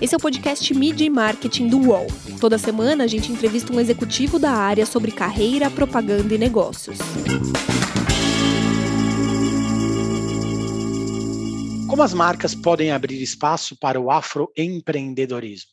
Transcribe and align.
Esse 0.00 0.14
é 0.14 0.16
o 0.16 0.20
podcast 0.20 0.72
Media 0.74 1.04
e 1.04 1.10
Marketing 1.10 1.66
do 1.66 1.88
UOL. 1.88 2.06
Toda 2.40 2.56
semana 2.56 3.02
a 3.02 3.06
gente 3.08 3.32
entrevista 3.32 3.72
um 3.72 3.80
executivo 3.80 4.38
da 4.38 4.52
área 4.52 4.86
sobre 4.86 5.10
carreira, 5.10 5.68
propaganda 5.68 6.32
e 6.32 6.38
negócios. 6.38 6.98
Como 11.88 12.00
as 12.00 12.14
marcas 12.14 12.54
podem 12.54 12.92
abrir 12.92 13.20
espaço 13.20 13.76
para 13.76 14.00
o 14.00 14.08
afroempreendedorismo? 14.08 15.72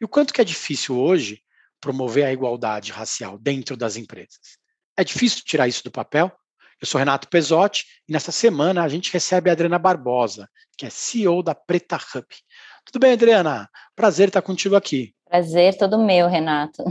E 0.00 0.04
o 0.04 0.08
quanto 0.08 0.34
que 0.34 0.40
é 0.40 0.44
difícil 0.44 0.98
hoje 0.98 1.40
promover 1.80 2.24
a 2.24 2.32
igualdade 2.32 2.90
racial 2.90 3.38
dentro 3.38 3.76
das 3.76 3.96
empresas? 3.96 4.58
É 4.96 5.04
difícil 5.04 5.44
tirar 5.44 5.68
isso 5.68 5.84
do 5.84 5.92
papel? 5.92 6.32
Eu 6.80 6.86
sou 6.88 6.98
Renato 6.98 7.28
Pesotti 7.28 7.84
e 8.08 8.12
nessa 8.12 8.32
semana 8.32 8.82
a 8.82 8.88
gente 8.88 9.12
recebe 9.12 9.48
a 9.48 9.52
Adriana 9.52 9.78
Barbosa, 9.78 10.48
que 10.78 10.86
é 10.86 10.90
CEO 10.90 11.42
da 11.42 11.54
Preta 11.54 11.96
Hub. 11.96 12.26
Tudo 12.90 13.02
bem, 13.02 13.12
Adriana? 13.12 13.68
Prazer 13.94 14.28
estar 14.28 14.42
contigo 14.42 14.74
aqui. 14.74 15.14
Prazer 15.28 15.78
todo 15.78 15.96
meu, 15.96 16.26
Renato. 16.26 16.82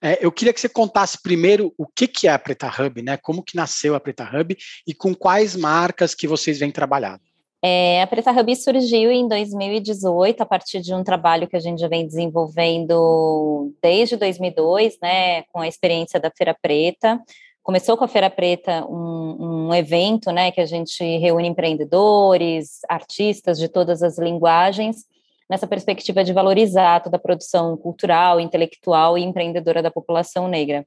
É, 0.00 0.24
eu 0.24 0.30
queria 0.30 0.52
que 0.52 0.60
você 0.60 0.68
contasse 0.68 1.20
primeiro 1.20 1.74
o 1.76 1.84
que, 1.84 2.06
que 2.06 2.28
é 2.28 2.30
a 2.30 2.38
Preta 2.38 2.68
Hub, 2.68 3.02
né? 3.02 3.16
Como 3.16 3.42
que 3.42 3.56
nasceu 3.56 3.96
a 3.96 4.00
Preta 4.00 4.24
Hub 4.24 4.56
e 4.86 4.94
com 4.94 5.12
quais 5.12 5.56
marcas 5.56 6.14
que 6.14 6.28
vocês 6.28 6.60
vêm 6.60 6.70
trabalhando. 6.70 7.20
É, 7.62 8.00
a 8.00 8.06
Preta 8.06 8.30
Hub 8.30 8.54
surgiu 8.54 9.10
em 9.10 9.26
2018 9.26 10.40
a 10.40 10.46
partir 10.46 10.80
de 10.80 10.94
um 10.94 11.02
trabalho 11.02 11.48
que 11.48 11.56
a 11.56 11.60
gente 11.60 11.80
já 11.80 11.88
vem 11.88 12.06
desenvolvendo 12.06 13.74
desde 13.82 14.16
2002, 14.16 14.98
né, 15.02 15.42
com 15.52 15.58
a 15.58 15.68
experiência 15.68 16.20
da 16.20 16.30
Feira 16.30 16.56
Preta. 16.62 17.20
Começou 17.60 17.96
com 17.96 18.04
a 18.04 18.08
Feira 18.08 18.30
Preta 18.30 18.86
um, 18.86 19.66
um 19.66 19.74
evento, 19.74 20.30
né, 20.30 20.52
que 20.52 20.60
a 20.60 20.66
gente 20.66 21.02
reúne 21.18 21.48
empreendedores, 21.48 22.78
artistas 22.88 23.58
de 23.58 23.68
todas 23.68 24.00
as 24.02 24.16
linguagens, 24.16 25.04
nessa 25.50 25.66
perspectiva 25.66 26.22
de 26.22 26.32
valorizar 26.32 27.00
toda 27.00 27.16
a 27.16 27.20
produção 27.20 27.76
cultural, 27.76 28.38
intelectual 28.38 29.18
e 29.18 29.22
empreendedora 29.22 29.82
da 29.82 29.90
população 29.90 30.46
negra. 30.46 30.86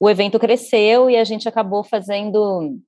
O 0.00 0.08
evento 0.08 0.38
cresceu 0.38 1.10
e 1.10 1.16
a 1.16 1.24
gente 1.24 1.46
acabou 1.46 1.84
fazendo 1.84 2.80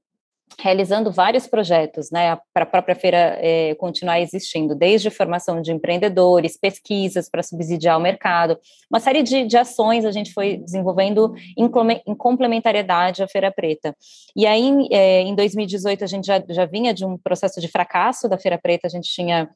realizando 0.58 1.12
vários 1.12 1.46
projetos, 1.46 2.10
né, 2.10 2.36
para 2.52 2.64
a 2.64 2.66
própria 2.66 2.94
feira 2.94 3.38
é, 3.40 3.74
continuar 3.76 4.20
existindo, 4.20 4.74
desde 4.74 5.08
formação 5.08 5.62
de 5.62 5.72
empreendedores, 5.72 6.58
pesquisas 6.58 7.30
para 7.30 7.42
subsidiar 7.42 7.96
o 7.96 8.00
mercado, 8.00 8.58
uma 8.90 8.98
série 8.98 9.22
de, 9.22 9.44
de 9.44 9.56
ações 9.56 10.04
a 10.04 10.10
gente 10.10 10.32
foi 10.32 10.56
desenvolvendo 10.56 11.32
em, 11.56 11.70
em, 12.06 12.14
complementariedade 12.14 13.22
à 13.22 13.28
Feira 13.28 13.50
Preta. 13.50 13.96
E 14.34 14.44
aí, 14.44 14.88
é, 14.90 15.22
em 15.22 15.34
2018, 15.36 16.02
a 16.02 16.06
gente 16.08 16.26
já, 16.26 16.42
já 16.48 16.66
vinha 16.66 16.92
de 16.92 17.04
um 17.04 17.16
processo 17.16 17.60
de 17.60 17.68
fracasso 17.68 18.28
da 18.28 18.36
Feira 18.36 18.58
Preta, 18.58 18.86
a 18.86 18.90
gente 18.90 19.08
tinha 19.08 19.48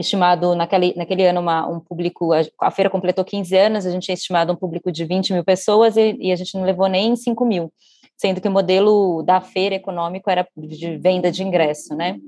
estimado 0.00 0.54
naquele, 0.54 0.94
naquele 0.96 1.26
ano 1.26 1.40
uma, 1.40 1.66
um 1.68 1.80
público, 1.80 2.32
a, 2.32 2.40
a, 2.60 2.70
feira 2.70 2.90
completou 2.90 3.24
15 3.24 3.56
anos, 3.56 3.86
a 3.86 3.90
gente 3.90 4.04
tinha 4.04 4.14
estimado 4.14 4.52
um 4.52 4.56
público 4.56 4.90
de 4.90 5.04
20 5.04 5.32
mil 5.32 5.44
pessoas 5.44 5.96
e, 5.96 6.16
e 6.20 6.32
a 6.32 6.36
gente 6.36 6.54
não 6.54 6.64
levou 6.64 6.88
nem 6.88 7.14
5 7.14 7.44
mil 7.44 7.72
sendo 8.20 8.38
que 8.38 8.48
o 8.48 8.50
modelo 8.50 9.22
da 9.22 9.40
feira 9.40 9.76
econômico 9.76 10.28
era 10.28 10.46
de 10.54 10.98
venda 10.98 11.32
de 11.32 11.42
ingresso, 11.42 11.96
né? 11.96 12.18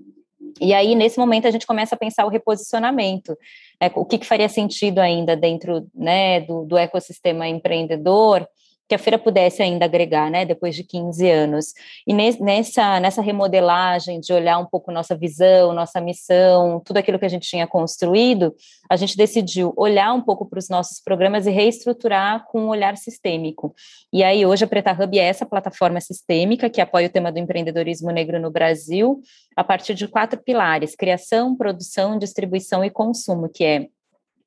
E 0.58 0.72
aí, 0.72 0.94
nesse 0.94 1.18
momento, 1.18 1.46
a 1.46 1.50
gente 1.50 1.66
começa 1.66 1.94
a 1.94 1.98
pensar 1.98 2.24
o 2.24 2.30
reposicionamento, 2.30 3.36
né, 3.80 3.90
o 3.94 4.04
que, 4.04 4.16
que, 4.16 4.26
faria 4.26 4.48
sentido 4.48 5.00
ainda 5.00 5.36
dentro 5.36 5.86
né, 5.94 6.40
do, 6.40 6.64
do 6.64 6.78
ecossistema 6.78 7.46
empreendedor, 7.46 8.46
que 8.92 8.96
a 8.96 8.98
feira 8.98 9.18
pudesse 9.18 9.62
ainda 9.62 9.86
agregar, 9.86 10.30
né, 10.30 10.44
depois 10.44 10.76
de 10.76 10.84
15 10.84 11.30
anos. 11.30 11.72
E 12.06 12.12
nessa, 12.12 13.00
nessa 13.00 13.22
remodelagem 13.22 14.20
de 14.20 14.34
olhar 14.34 14.58
um 14.58 14.66
pouco 14.66 14.92
nossa 14.92 15.16
visão, 15.16 15.72
nossa 15.72 15.98
missão, 15.98 16.78
tudo 16.84 16.98
aquilo 16.98 17.18
que 17.18 17.24
a 17.24 17.28
gente 17.28 17.48
tinha 17.48 17.66
construído, 17.66 18.54
a 18.90 18.96
gente 18.96 19.16
decidiu 19.16 19.72
olhar 19.78 20.12
um 20.12 20.20
pouco 20.20 20.44
para 20.44 20.58
os 20.58 20.68
nossos 20.68 21.00
programas 21.00 21.46
e 21.46 21.50
reestruturar 21.50 22.44
com 22.48 22.66
um 22.66 22.68
olhar 22.68 22.98
sistêmico. 22.98 23.74
E 24.12 24.22
aí, 24.22 24.44
hoje, 24.44 24.64
a 24.64 24.68
Preta 24.68 24.92
Hub 24.92 25.18
é 25.18 25.24
essa 25.24 25.46
plataforma 25.46 25.98
sistêmica 25.98 26.68
que 26.68 26.78
apoia 26.82 27.06
o 27.06 27.10
tema 27.10 27.32
do 27.32 27.38
empreendedorismo 27.38 28.10
negro 28.10 28.38
no 28.38 28.50
Brasil, 28.50 29.22
a 29.56 29.64
partir 29.64 29.94
de 29.94 30.06
quatro 30.06 30.38
pilares: 30.38 30.94
criação, 30.94 31.56
produção, 31.56 32.18
distribuição 32.18 32.84
e 32.84 32.90
consumo, 32.90 33.48
que 33.48 33.64
é 33.64 33.86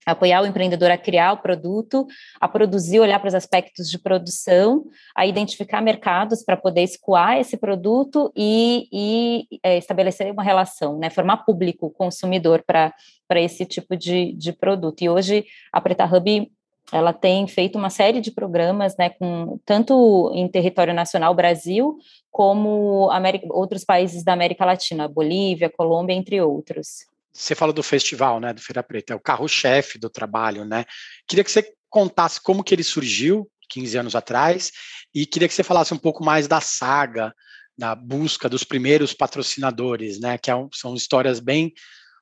apoiar 0.05 0.41
o 0.41 0.45
empreendedor 0.45 0.91
a 0.91 0.97
criar 0.97 1.33
o 1.33 1.37
produto, 1.37 2.05
a 2.39 2.47
produzir, 2.47 2.99
olhar 2.99 3.19
para 3.19 3.29
os 3.29 3.35
aspectos 3.35 3.89
de 3.89 3.97
produção, 3.97 4.85
a 5.15 5.25
identificar 5.25 5.81
mercados 5.81 6.43
para 6.43 6.55
poder 6.55 6.83
escoar 6.83 7.37
esse 7.37 7.57
produto 7.57 8.31
e, 8.35 8.87
e 8.91 9.59
é, 9.63 9.77
estabelecer 9.77 10.31
uma 10.31 10.43
relação, 10.43 10.97
né, 10.97 11.09
formar 11.09 11.37
público 11.37 11.89
consumidor 11.89 12.63
para 12.65 12.93
esse 13.31 13.65
tipo 13.65 13.95
de, 13.95 14.33
de 14.33 14.53
produto. 14.53 15.01
E 15.01 15.09
hoje 15.09 15.45
a 15.71 15.81
Preta 15.81 16.05
Hub 16.05 16.51
ela 16.91 17.11
tem 17.11 17.47
feito 17.47 17.77
uma 17.77 17.89
série 17.89 18.21
de 18.21 18.31
programas, 18.31 18.95
né, 18.97 19.09
com 19.09 19.59
tanto 19.65 20.31
em 20.35 20.47
território 20.47 20.93
nacional, 20.93 21.33
Brasil, 21.33 21.97
como 22.29 23.09
América, 23.11 23.47
outros 23.49 23.83
países 23.83 24.23
da 24.23 24.33
América 24.33 24.65
Latina, 24.65 25.07
Bolívia, 25.07 25.69
Colômbia, 25.69 26.13
entre 26.13 26.39
outros. 26.41 27.07
Você 27.35 27.53
fala 27.53 27.73
do 27.73 27.83
festival, 27.83 28.39
né, 28.39 28.53
do 28.53 28.61
Feira 28.61 28.81
Preta, 28.81 29.13
é 29.13 29.15
o 29.15 29.19
carro-chefe 29.19 29.99
do 29.99 30.09
trabalho, 30.09 30.63
né? 30.63 30.85
Queria 31.27 31.43
que 31.43 31.51
você 31.51 31.69
contasse 31.89 32.41
como 32.41 32.63
que 32.63 32.73
ele 32.73 32.83
surgiu 32.83 33.49
15 33.69 33.97
anos 33.97 34.15
atrás 34.15 34.71
e 35.13 35.25
queria 35.25 35.47
que 35.47 35.53
você 35.53 35.63
falasse 35.63 35.93
um 35.93 35.97
pouco 35.97 36.23
mais 36.23 36.47
da 36.47 36.61
saga, 36.61 37.33
da 37.77 37.93
busca 37.93 38.47
dos 38.47 38.63
primeiros 38.63 39.13
patrocinadores, 39.13 40.19
né? 40.19 40.37
Que 40.37 40.49
é 40.49 40.53
são 40.73 40.95
histórias 40.95 41.39
bem 41.39 41.73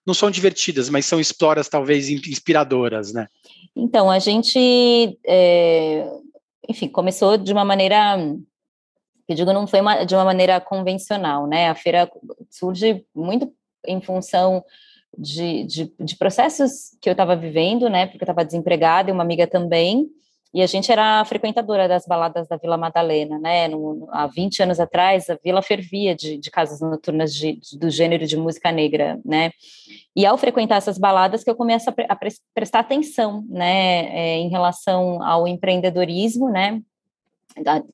não 0.05 0.13
são 0.13 0.29
divertidas, 0.29 0.89
mas 0.89 1.05
são 1.05 1.19
histórias 1.19 1.69
talvez 1.69 2.09
inspiradoras, 2.09 3.13
né? 3.13 3.27
Então, 3.75 4.11
a 4.11 4.19
gente, 4.19 5.17
é, 5.25 6.05
enfim, 6.67 6.89
começou 6.89 7.37
de 7.37 7.53
uma 7.53 7.63
maneira, 7.63 8.17
eu 9.27 9.35
digo, 9.35 9.53
não 9.53 9.65
foi 9.65 9.79
uma, 9.79 10.03
de 10.03 10.13
uma 10.13 10.25
maneira 10.25 10.59
convencional, 10.59 11.47
né? 11.47 11.69
A 11.69 11.75
feira 11.75 12.11
surge 12.49 13.05
muito 13.15 13.51
em 13.85 14.01
função 14.01 14.63
de, 15.17 15.63
de, 15.63 15.93
de 15.99 16.15
processos 16.15 16.97
que 17.01 17.09
eu 17.09 17.13
estava 17.13 17.35
vivendo, 17.35 17.89
né, 17.89 18.05
porque 18.05 18.23
eu 18.23 18.25
estava 18.25 18.45
desempregada 18.45 19.09
e 19.09 19.13
uma 19.13 19.23
amiga 19.23 19.47
também, 19.47 20.09
e 20.53 20.61
a 20.61 20.67
gente 20.67 20.91
era 20.91 21.25
frequentadora 21.25 21.87
das 21.87 22.05
baladas 22.05 22.47
da 22.47 22.57
Vila 22.57 22.77
Madalena, 22.77 23.39
né? 23.39 23.67
No, 23.67 24.07
há 24.11 24.27
20 24.27 24.61
anos 24.61 24.79
atrás, 24.79 25.27
a 25.27 25.37
vila 25.43 25.63
fervia 25.63 26.15
de, 26.15 26.37
de 26.37 26.51
casas 26.51 26.79
noturnas 26.79 27.33
de, 27.33 27.53
de, 27.53 27.75
do 27.79 27.89
gênero 27.89 28.27
de 28.27 28.37
música 28.37 28.71
negra, 28.71 29.19
né? 29.25 29.51
E 30.15 30.27
ao 30.27 30.37
frequentar 30.37 30.75
essas 30.75 30.99
baladas 30.99 31.43
que 31.43 31.49
eu 31.49 31.55
começo 31.55 31.89
a, 31.89 31.93
pre, 31.93 32.05
a 32.07 32.15
prestar 32.53 32.79
atenção, 32.79 33.43
né, 33.49 34.15
é, 34.15 34.37
em 34.37 34.49
relação 34.49 35.23
ao 35.23 35.47
empreendedorismo, 35.47 36.47
né? 36.49 36.79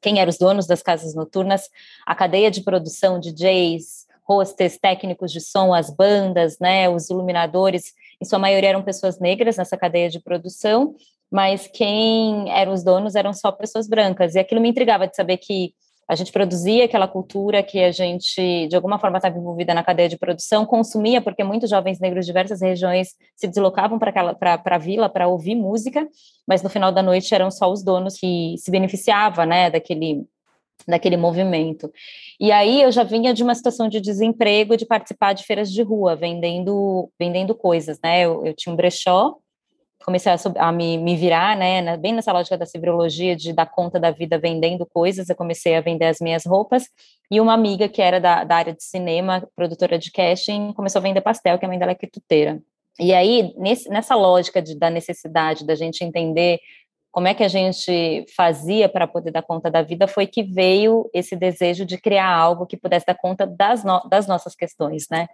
Quem 0.02 0.20
eram 0.20 0.30
os 0.30 0.38
donos 0.38 0.68
das 0.68 0.82
casas 0.82 1.16
noturnas, 1.16 1.70
a 2.06 2.14
cadeia 2.14 2.52
de 2.52 2.62
produção, 2.62 3.22
DJs, 3.22 4.06
hostess, 4.30 4.78
técnicos 4.78 5.32
de 5.32 5.42
som, 5.42 5.74
as 5.74 5.90
bandas, 5.90 6.60
né, 6.60 6.88
os 6.88 7.10
iluminadores, 7.10 7.94
em 8.22 8.26
sua 8.26 8.38
maioria 8.38 8.70
eram 8.70 8.84
pessoas 8.84 9.20
negras 9.20 9.58
nessa 9.58 9.78
cadeia 9.78 10.10
de 10.10 10.20
produção, 10.20 10.96
mas 11.32 11.68
quem 11.68 12.52
eram 12.52 12.74
os 12.74 12.84
donos 12.84 13.16
eram 13.16 13.34
só 13.34 13.52
pessoas 13.52 13.88
brancas. 13.88 14.36
E 14.36 14.40
aquilo 14.40 14.62
me 14.62 14.70
intrigava 14.70 15.08
de 15.08 15.16
saber 15.16 15.38
que 15.38 15.74
a 16.10 16.16
gente 16.16 16.32
produzia 16.32 16.86
aquela 16.86 17.08
cultura 17.08 17.62
que 17.62 17.84
a 17.84 17.92
gente, 17.92 18.68
de 18.68 18.76
alguma 18.76 18.98
forma, 18.98 19.18
estava 19.18 19.38
envolvida 19.38 19.76
na 19.76 19.84
cadeia 19.84 20.10
de 20.10 20.18
produção, 20.18 20.66
consumia, 20.66 21.22
porque 21.22 21.44
muitos 21.44 21.70
jovens 21.70 22.00
negros 22.00 22.26
de 22.26 22.32
diversas 22.32 22.62
regiões 22.62 23.10
se 23.36 23.48
deslocavam 23.48 24.00
para 24.00 24.60
a 24.66 24.78
vila 24.80 25.08
para 25.08 25.28
ouvir 25.28 25.54
música, 25.54 26.08
mas 26.48 26.64
no 26.64 26.70
final 26.70 26.92
da 26.92 27.04
noite 27.04 27.34
eram 27.36 27.52
só 27.52 27.72
os 27.72 27.84
donos 27.84 28.18
que 28.18 28.56
se 28.58 28.72
beneficiavam 28.72 29.46
né, 29.46 29.70
daquele 29.70 30.26
daquele 30.88 31.18
movimento. 31.18 31.92
E 32.40 32.52
aí 32.52 32.82
eu 32.82 32.92
já 32.92 33.04
vinha 33.04 33.34
de 33.34 33.44
uma 33.44 33.56
situação 33.56 33.90
de 33.90 34.00
desemprego, 34.00 34.78
de 34.78 34.86
participar 34.86 35.34
de 35.34 35.44
feiras 35.44 35.72
de 35.72 35.82
rua, 35.82 36.16
vendendo, 36.16 37.12
vendendo 37.20 37.54
coisas, 37.54 38.00
né? 38.04 38.22
Eu, 38.22 38.46
eu 38.46 38.54
tinha 38.54 38.74
um 38.74 38.76
brechó, 38.76 39.36
comecei 40.04 40.32
a, 40.32 40.38
a 40.68 40.72
me, 40.72 40.98
me, 40.98 41.16
virar, 41.16 41.56
né? 41.58 41.98
Bem 41.98 42.14
nessa 42.14 42.32
lógica 42.32 42.58
da 42.58 42.66
cibriologia, 42.66 43.36
de 43.36 43.54
dar 43.54 43.66
conta 43.66 44.00
da 44.00 44.12
vida 44.12 44.38
vendendo 44.38 44.86
coisas, 44.86 45.30
eu 45.30 45.36
comecei 45.36 45.76
a 45.76 45.82
vender 45.82 46.06
as 46.06 46.20
minhas 46.20 46.46
roupas. 46.46 46.86
E 47.30 47.40
uma 47.40 47.54
amiga 47.54 47.88
que 47.88 48.02
era 48.02 48.20
da, 48.20 48.44
da 48.44 48.56
área 48.56 48.74
de 48.74 48.84
cinema, 48.84 49.48
produtora 49.56 50.00
de 50.00 50.12
casting, 50.12 50.74
começou 50.74 51.00
a 51.00 51.04
vender 51.04 51.22
pastel, 51.22 51.60
que 51.60 51.66
a 51.66 51.68
mãe 51.68 51.78
dela 51.78 51.92
é 51.92 51.96
quituteira. 51.96 52.62
E 53.00 53.14
aí, 53.14 53.54
nesse, 53.58 53.90
nessa 53.90 54.14
lógica 54.14 54.62
de, 54.62 54.78
da 54.78 54.90
necessidade 54.90 55.66
da 55.66 55.74
gente 55.74 56.04
entender 56.04 56.60
como 57.12 57.28
é 57.28 57.34
que 57.34 57.44
a 57.44 57.48
gente 57.48 58.26
fazia 58.36 58.88
para 58.88 59.08
poder 59.08 59.32
dar 59.32 59.42
conta 59.42 59.70
da 59.70 59.82
vida, 59.82 60.08
foi 60.08 60.28
que 60.28 60.44
veio 60.44 61.10
esse 61.14 61.36
desejo 61.36 61.86
de 61.86 61.98
criar 61.98 62.30
algo 62.30 62.68
que 62.68 62.78
pudesse 62.78 63.06
dar 63.06 63.16
conta 63.16 63.48
das, 63.48 63.84
no, 63.84 64.00
das 64.08 64.28
nossas 64.28 64.56
questões, 64.56 65.08
né? 65.10 65.28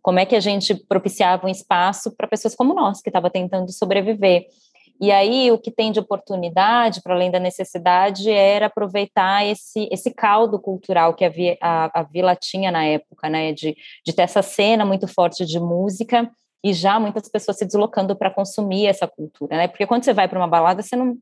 Como 0.00 0.18
é 0.18 0.26
que 0.26 0.34
a 0.34 0.40
gente 0.40 0.74
propiciava 0.74 1.46
um 1.46 1.50
espaço 1.50 2.10
para 2.16 2.26
pessoas 2.26 2.56
como 2.56 2.74
nós, 2.74 3.00
que 3.00 3.08
estava 3.08 3.30
tentando 3.30 3.70
sobreviver. 3.72 4.46
E 5.00 5.12
aí, 5.12 5.50
o 5.52 5.58
que 5.58 5.70
tem 5.70 5.92
de 5.92 6.00
oportunidade, 6.00 7.00
para 7.00 7.14
além 7.14 7.30
da 7.30 7.38
necessidade, 7.38 8.28
era 8.28 8.66
aproveitar 8.66 9.46
esse, 9.46 9.88
esse 9.92 10.12
caldo 10.12 10.58
cultural 10.58 11.14
que 11.14 11.24
a, 11.24 11.30
a, 11.60 12.00
a 12.00 12.02
vila 12.02 12.34
tinha 12.34 12.70
na 12.72 12.84
época, 12.84 13.28
né? 13.28 13.52
De, 13.52 13.76
de 14.04 14.12
ter 14.12 14.22
essa 14.22 14.42
cena 14.42 14.84
muito 14.84 15.06
forte 15.06 15.46
de 15.46 15.60
música 15.60 16.28
e 16.62 16.72
já 16.72 16.98
muitas 17.00 17.28
pessoas 17.28 17.58
se 17.58 17.64
deslocando 17.64 18.14
para 18.14 18.30
consumir 18.30 18.86
essa 18.86 19.06
cultura, 19.06 19.56
né? 19.56 19.68
Porque 19.68 19.86
quando 19.86 20.04
você 20.04 20.12
vai 20.12 20.28
para 20.28 20.38
uma 20.38 20.48
balada, 20.48 20.82
você 20.82 20.96
não 20.96 21.16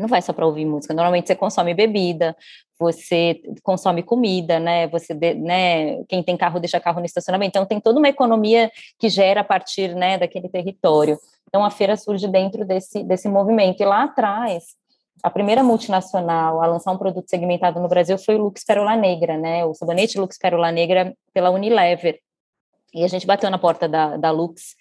não 0.00 0.08
vai 0.08 0.22
só 0.22 0.32
para 0.32 0.46
ouvir 0.46 0.64
música. 0.64 0.94
Normalmente 0.94 1.26
você 1.26 1.36
consome 1.36 1.74
bebida, 1.74 2.34
você 2.78 3.38
consome 3.62 4.02
comida, 4.02 4.58
né? 4.58 4.88
Você, 4.88 5.12
né? 5.12 6.02
Quem 6.04 6.22
tem 6.22 6.36
carro 6.38 6.58
deixa 6.58 6.80
carro 6.80 7.00
no 7.00 7.06
estacionamento. 7.06 7.50
Então 7.50 7.66
tem 7.66 7.78
toda 7.78 7.98
uma 7.98 8.08
economia 8.08 8.70
que 8.98 9.10
gera 9.10 9.42
a 9.42 9.44
partir, 9.44 9.94
né, 9.94 10.16
daquele 10.16 10.48
território. 10.48 11.18
Então 11.46 11.62
a 11.62 11.70
feira 11.70 11.96
surge 11.96 12.26
dentro 12.26 12.64
desse 12.64 13.04
desse 13.04 13.28
movimento. 13.28 13.82
E 13.82 13.84
lá 13.84 14.04
atrás, 14.04 14.64
a 15.22 15.28
primeira 15.30 15.62
multinacional 15.62 16.62
a 16.62 16.66
lançar 16.66 16.92
um 16.92 16.98
produto 16.98 17.28
segmentado 17.28 17.78
no 17.78 17.88
Brasil 17.88 18.16
foi 18.16 18.36
o 18.36 18.44
Lux 18.44 18.64
Pérola 18.64 18.96
Negra, 18.96 19.36
né? 19.36 19.64
O 19.66 19.74
sabonete 19.74 20.18
Lux 20.18 20.38
Pérola 20.38 20.72
Negra 20.72 21.14
pela 21.34 21.50
Unilever. 21.50 22.18
E 22.94 23.04
a 23.04 23.08
gente 23.08 23.26
bateu 23.26 23.50
na 23.50 23.58
porta 23.58 23.88
da, 23.88 24.16
da 24.16 24.30
Lux, 24.30 24.74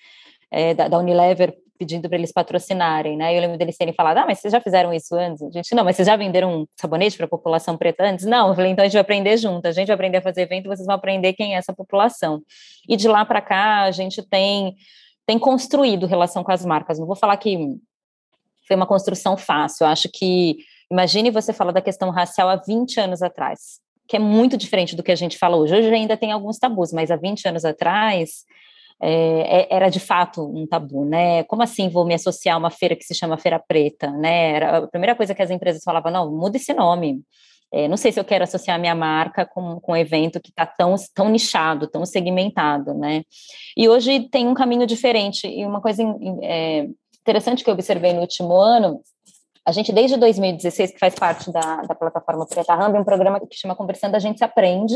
é, 0.52 0.74
da, 0.74 0.88
da 0.88 0.98
Unilever, 0.98 1.56
pedindo 1.80 2.10
para 2.10 2.18
eles 2.18 2.34
patrocinarem, 2.34 3.16
né? 3.16 3.36
Eu 3.36 3.40
lembro 3.40 3.58
deles 3.58 3.78
terem 3.78 3.94
falado, 3.94 4.18
ah, 4.18 4.26
mas 4.26 4.40
vocês 4.40 4.52
já 4.52 4.60
fizeram 4.60 4.94
isso 4.94 5.16
antes? 5.16 5.42
A 5.42 5.50
gente, 5.50 5.74
não, 5.74 5.86
mas 5.86 5.96
vocês 5.96 6.06
já 6.06 6.18
venderam 6.18 6.62
um 6.62 6.68
sabonete 6.76 7.16
para 7.16 7.26
a 7.26 7.30
população 7.30 7.78
preta 7.78 8.04
antes? 8.04 8.26
Não, 8.26 8.50
eu 8.50 8.56
falei, 8.56 8.72
então 8.72 8.84
a 8.84 8.86
gente 8.86 8.94
vai 8.94 9.02
aprender 9.02 9.38
junto, 9.38 9.66
a 9.66 9.72
gente 9.72 9.88
vai 9.88 9.94
aprender 9.94 10.18
a 10.18 10.22
fazer 10.22 10.42
evento, 10.42 10.68
vocês 10.68 10.86
vão 10.86 10.96
aprender 10.96 11.32
quem 11.34 11.56
é 11.56 11.58
essa 11.58 11.74
população. 11.74 12.44
E 12.88 12.98
de 12.98 13.08
lá 13.08 13.24
para 13.24 13.42
cá, 13.42 13.84
a 13.84 13.92
gente 13.92 14.22
tem, 14.22 14.76
tem 15.26 15.40
construído 15.40 16.06
relação 16.06 16.44
com 16.44 16.52
as 16.52 16.66
marcas. 16.66 17.00
Não 17.00 17.08
vou 17.08 17.16
falar 17.16 17.38
que 17.38 17.58
foi 18.68 18.76
uma 18.76 18.86
construção 18.86 19.38
fácil, 19.38 19.86
eu 19.86 19.88
acho 19.88 20.10
que, 20.14 20.58
imagine 20.92 21.32
você 21.32 21.54
falar 21.54 21.72
da 21.72 21.82
questão 21.82 22.10
racial 22.10 22.50
há 22.50 22.58
20 22.58 23.00
anos 23.00 23.22
atrás, 23.22 23.80
que 24.10 24.16
é 24.16 24.20
muito 24.20 24.58
diferente 24.58 24.96
do 24.96 25.04
que 25.04 25.12
a 25.12 25.16
gente 25.16 25.38
fala 25.38 25.56
hoje. 25.56 25.76
Hoje 25.76 25.94
ainda 25.94 26.18
tem 26.18 26.32
alguns 26.32 26.58
tabus, 26.58 26.92
mas 26.92 27.12
há 27.12 27.16
20 27.16 27.48
anos 27.48 27.64
atrás 27.64 28.44
é, 29.00 29.62
é, 29.62 29.68
era 29.70 29.88
de 29.88 30.00
fato 30.00 30.44
um 30.44 30.66
tabu, 30.66 31.06
né? 31.06 31.44
Como 31.44 31.62
assim 31.62 31.88
vou 31.90 32.04
me 32.04 32.16
associar 32.16 32.56
a 32.56 32.58
uma 32.58 32.72
feira 32.72 32.96
que 32.96 33.04
se 33.04 33.14
chama 33.14 33.38
Feira 33.38 33.60
Preta, 33.60 34.10
né? 34.10 34.54
Era 34.56 34.78
a 34.80 34.88
primeira 34.88 35.16
coisa 35.16 35.36
que 35.36 35.44
as 35.44 35.52
empresas 35.52 35.84
falavam, 35.84 36.12
não, 36.12 36.32
muda 36.32 36.58
esse 36.58 36.74
nome. 36.74 37.22
É, 37.72 37.88
não 37.88 37.96
sei 37.96 38.12
se 38.12 38.20
eu 38.20 38.26
quero 38.26 38.44
associar 38.44 38.80
minha 38.80 38.96
marca 38.96 39.46
com, 39.46 39.80
com 39.80 39.92
um 39.92 39.98
evento 39.98 40.42
que 40.42 40.50
está 40.50 40.66
tão, 40.66 40.96
tão 41.14 41.30
nichado, 41.30 41.86
tão 41.86 42.04
segmentado, 42.04 42.96
né? 42.96 43.22
E 43.78 43.88
hoje 43.88 44.28
tem 44.32 44.48
um 44.48 44.56
caminho 44.56 44.88
diferente. 44.88 45.48
E 45.48 45.64
uma 45.68 45.82
coisa 45.82 46.04
é, 46.42 46.88
interessante 47.22 47.64
que 47.64 47.70
eu 47.70 47.76
observei 47.76 48.12
no 48.12 48.22
último 48.22 48.56
ano, 48.56 49.02
a 49.70 49.72
gente, 49.72 49.92
desde 49.92 50.18
2016, 50.18 50.92
que 50.92 51.00
faz 51.00 51.14
parte 51.14 51.52
da, 51.52 51.84
da 51.84 51.94
plataforma 51.94 52.46
Preta 52.48 52.74
Hub, 52.74 52.98
um 52.98 53.04
programa 53.04 53.40
que 53.40 53.56
chama 53.56 53.76
Conversando, 53.76 54.16
a 54.16 54.20
gente 54.20 54.40
se 54.40 54.44
aprende, 54.44 54.96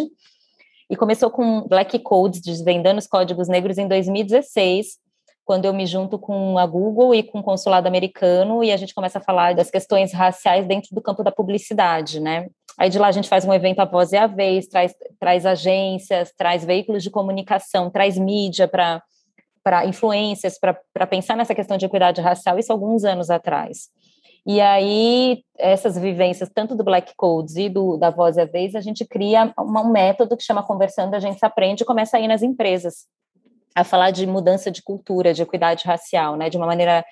e 0.90 0.96
começou 0.96 1.30
com 1.30 1.62
Black 1.68 1.98
Codes, 2.00 2.42
desvendando 2.42 2.98
os 2.98 3.08
códigos 3.08 3.48
negros 3.48 3.78
em 3.78 3.88
2016, 3.88 4.98
quando 5.46 5.66
eu 5.66 5.74
me 5.74 5.86
junto 5.86 6.18
com 6.18 6.58
a 6.58 6.66
Google 6.66 7.14
e 7.14 7.22
com 7.22 7.40
o 7.40 7.44
consulado 7.44 7.88
americano 7.88 8.64
e 8.64 8.72
a 8.72 8.78
gente 8.78 8.96
começa 8.96 9.20
a 9.20 9.22
falar 9.22 9.54
das 9.54 9.70
questões 9.70 10.12
raciais 10.12 10.66
dentro 10.66 10.96
do 10.96 11.02
campo 11.02 11.24
da 11.24 11.32
publicidade, 11.32 12.20
né? 12.20 12.48
Aí 12.78 12.90
de 12.90 12.98
lá 12.98 13.08
a 13.08 13.12
gente 13.12 13.30
faz 13.30 13.46
um 13.46 13.54
evento 13.54 13.80
a 13.80 13.86
voz 13.86 14.12
e 14.12 14.18
a 14.18 14.26
vez, 14.26 14.68
traz, 14.68 14.96
traz 15.20 15.46
agências, 15.46 16.34
traz 16.36 16.66
veículos 16.66 17.04
de 17.04 17.12
comunicação, 17.12 17.92
traz 17.92 18.18
mídia 18.18 18.68
para 18.68 19.04
influências, 19.86 20.58
para 20.60 21.08
pensar 21.08 21.36
nessa 21.36 21.54
questão 21.54 21.78
de 21.78 21.86
equidade 21.86 22.22
racial, 22.22 22.58
isso 22.58 22.72
alguns 22.72 23.04
anos 23.04 23.30
atrás. 23.30 23.90
E 24.46 24.60
aí, 24.60 25.44
essas 25.58 25.98
vivências, 25.98 26.50
tanto 26.54 26.76
do 26.76 26.84
Black 26.84 27.14
Codes 27.16 27.56
e 27.56 27.70
do, 27.70 27.96
da 27.96 28.10
Voz 28.10 28.36
e 28.36 28.42
a 28.42 28.46
Vez, 28.46 28.76
a 28.76 28.82
gente 28.82 29.06
cria 29.06 29.54
um 29.58 29.90
método 29.90 30.36
que 30.36 30.44
chama 30.44 30.62
Conversando, 30.62 31.16
a 31.16 31.20
gente 31.20 31.44
aprende 31.46 31.84
e 31.84 31.86
começa 31.86 32.18
a 32.18 32.20
ir 32.20 32.28
nas 32.28 32.44
empresas 32.44 33.06
a 33.76 33.84
falar 33.84 34.12
de 34.12 34.28
mudança 34.28 34.70
de 34.70 34.84
cultura, 34.84 35.34
de 35.34 35.42
equidade 35.42 35.86
racial, 35.86 36.36
né, 36.36 36.50
de 36.50 36.58
uma 36.58 36.66
maneira 36.66 37.04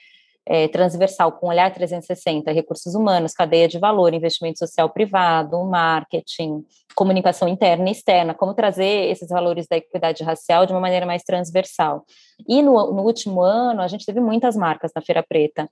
é, 0.45 0.68
transversal, 0.68 1.31
com 1.33 1.48
olhar 1.48 1.72
360, 1.72 2.51
recursos 2.51 2.95
humanos, 2.95 3.34
cadeia 3.34 3.68
de 3.68 3.80
valor, 3.80 4.13
investimento 4.13 4.60
social 4.60 4.89
privado, 4.89 5.63
marketing, 5.63 6.66
comunicação 6.95 7.48
interna 7.48 7.88
e 7.89 7.92
externa, 7.92 8.34
como 8.34 8.54
trazer 8.54 9.10
esses 9.10 9.30
valores 9.30 9.68
da 9.68 9.77
equidade 9.77 10.24
racial 10.24 10.66
de 10.66 10.74
uma 10.74 10.81
maneira 10.81 11.06
mais 11.06 11.24
transversal. 11.24 12.06
E 12.48 12.62
no, 12.62 12.92
no 12.92 13.04
último 13.04 13.42
ano, 13.42 13.81
a 13.81 13.88
gente 13.88 14.06
teve 14.06 14.19
muitas 14.19 14.56
marcas 14.56 14.92
na 14.95 15.01
Feira 15.01 15.24
Preta, 15.24 15.69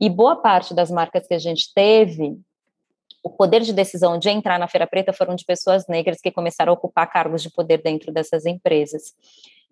e 0.00 0.08
boa 0.08 0.36
parte 0.36 0.72
das 0.72 0.90
marcas 0.90 1.26
que 1.26 1.34
a 1.34 1.38
gente 1.38 1.72
teve, 1.74 2.40
o 3.22 3.28
poder 3.28 3.60
de 3.60 3.72
decisão 3.72 4.18
de 4.18 4.30
entrar 4.30 4.58
na 4.58 4.66
Feira 4.66 4.86
Preta 4.86 5.12
foram 5.12 5.34
de 5.34 5.44
pessoas 5.44 5.86
negras 5.86 6.20
que 6.20 6.30
começaram 6.30 6.72
a 6.72 6.74
ocupar 6.74 7.10
cargos 7.10 7.42
de 7.42 7.50
poder 7.50 7.82
dentro 7.82 8.10
dessas 8.10 8.46
empresas. 8.46 9.14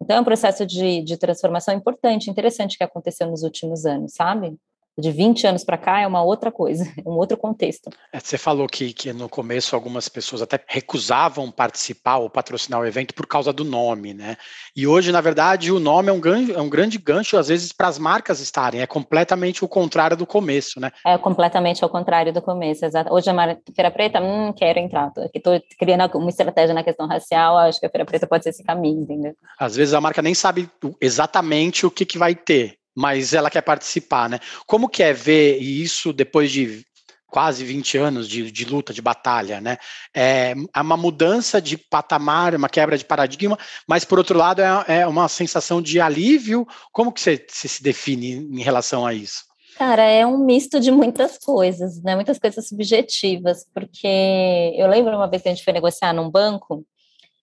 Então, 0.01 0.19
é 0.19 0.21
um 0.21 0.25
processo 0.25 0.67
de, 0.67 1.03
de 1.03 1.17
transformação 1.17 1.75
importante, 1.75 2.31
interessante 2.31 2.77
que 2.77 2.85
aconteceu 2.85 3.29
nos 3.29 3.43
últimos 3.43 3.87
anos, 3.87 4.13
sabe? 4.15 4.57
De 4.99 5.13
20 5.13 5.47
anos 5.47 5.65
para 5.65 5.79
cá 5.79 6.01
é 6.01 6.07
uma 6.07 6.23
outra 6.23 6.51
coisa, 6.51 6.85
um 7.07 7.13
outro 7.13 7.37
contexto. 7.37 7.91
É, 8.13 8.19
você 8.19 8.37
falou 8.37 8.67
que, 8.67 8.93
que 8.93 9.13
no 9.13 9.29
começo 9.29 9.75
algumas 9.75 10.09
pessoas 10.09 10.43
até 10.43 10.61
recusavam 10.67 11.51
participar 11.51 12.19
ou 12.19 12.29
patrocinar 12.29 12.81
o 12.81 12.87
evento 12.87 13.15
por 13.15 13.27
causa 13.27 13.53
do 13.53 13.65
nome, 13.65 14.13
né? 14.13 14.37
E 14.75 14.87
hoje, 14.87 15.13
na 15.13 15.21
verdade, 15.21 15.71
o 15.71 15.79
nome 15.79 16.09
é 16.09 16.13
um, 16.13 16.21
grande, 16.21 16.53
é 16.53 16.61
um 16.61 16.69
grande 16.69 16.99
gancho, 16.99 17.37
às 17.37 17.49
vezes, 17.49 17.73
para 17.73 17.89
as 17.89 17.99
marcas 17.99 18.41
estarem. 18.41 18.81
É 18.81 18.87
completamente 18.87 19.65
o 19.65 19.69
contrário 19.69 20.17
do 20.17 20.27
começo, 20.27 20.81
né? 20.81 20.91
É 21.07 21.17
completamente 21.17 21.85
ao 21.85 21.91
contrário 21.91 22.33
do 22.33 22.43
começo, 22.43 22.85
exato. 22.85 23.13
Hoje 23.13 23.31
a 23.31 23.57
Feira 23.75 23.91
Preta, 23.91 24.21
hum, 24.21 24.53
quero 24.53 24.79
entrar. 24.79 25.13
Estou 25.33 25.61
criando 25.79 26.19
uma 26.19 26.31
estratégia 26.31 26.75
na 26.75 26.83
questão 26.83 27.07
racial, 27.07 27.57
acho 27.59 27.79
que 27.79 27.87
a 27.87 27.91
Feira 27.91 28.05
Preta 28.05 28.27
pode 28.27 28.45
ser 28.45 28.51
esse 28.51 28.65
caminho, 28.65 29.03
entendeu? 29.03 29.35
Às 29.59 29.77
vezes 29.77 29.95
a 29.95 30.01
marca 30.01 30.23
nem 30.23 30.35
sabe 30.35 30.69
exatamente 31.01 31.87
o 31.87 31.91
que, 31.91 32.05
que 32.05 32.19
vai 32.19 32.35
ter 32.35 32.78
mas 32.99 33.33
ela 33.33 33.49
quer 33.49 33.61
participar, 33.61 34.29
né? 34.29 34.41
Como 34.67 34.89
que 34.89 35.05
é 35.05 35.13
ver 35.13 35.59
isso 35.59 36.13
depois 36.13 36.51
de 36.51 36.85
quase 37.29 37.65
20 37.65 37.97
anos 37.97 38.29
de, 38.29 38.51
de 38.51 38.65
luta, 38.65 38.93
de 38.93 39.01
batalha, 39.01 39.61
né? 39.61 39.77
É, 40.13 40.53
é, 40.75 40.81
uma 40.81 40.97
mudança 40.97 41.63
de 41.63 41.79
patamar, 41.79 42.57
uma 42.57 42.69
quebra 42.69 42.99
de 42.99 43.05
paradigma, 43.05 43.57
mas 43.87 44.05
por 44.05 44.19
outro 44.19 44.37
lado 44.37 44.61
é, 44.61 45.03
é 45.03 45.07
uma 45.07 45.29
sensação 45.29 45.81
de 45.81 46.01
alívio. 46.01 46.67
Como 46.91 47.13
que 47.13 47.21
você, 47.21 47.47
você 47.49 47.69
se 47.69 47.81
define 47.85 48.33
em 48.33 48.63
relação 48.63 49.07
a 49.07 49.15
isso? 49.15 49.45
Cara, 49.77 50.03
é 50.03 50.27
um 50.27 50.45
misto 50.45 50.81
de 50.81 50.91
muitas 50.91 51.39
coisas, 51.39 52.03
né? 52.03 52.17
Muitas 52.17 52.37
coisas 52.37 52.67
subjetivas, 52.67 53.65
porque 53.73 54.75
eu 54.77 54.89
lembro 54.89 55.15
uma 55.15 55.31
vez 55.31 55.41
que 55.41 55.49
a 55.49 55.55
gente 55.55 55.63
foi 55.63 55.73
negociar 55.73 56.13
num 56.13 56.29
banco 56.29 56.85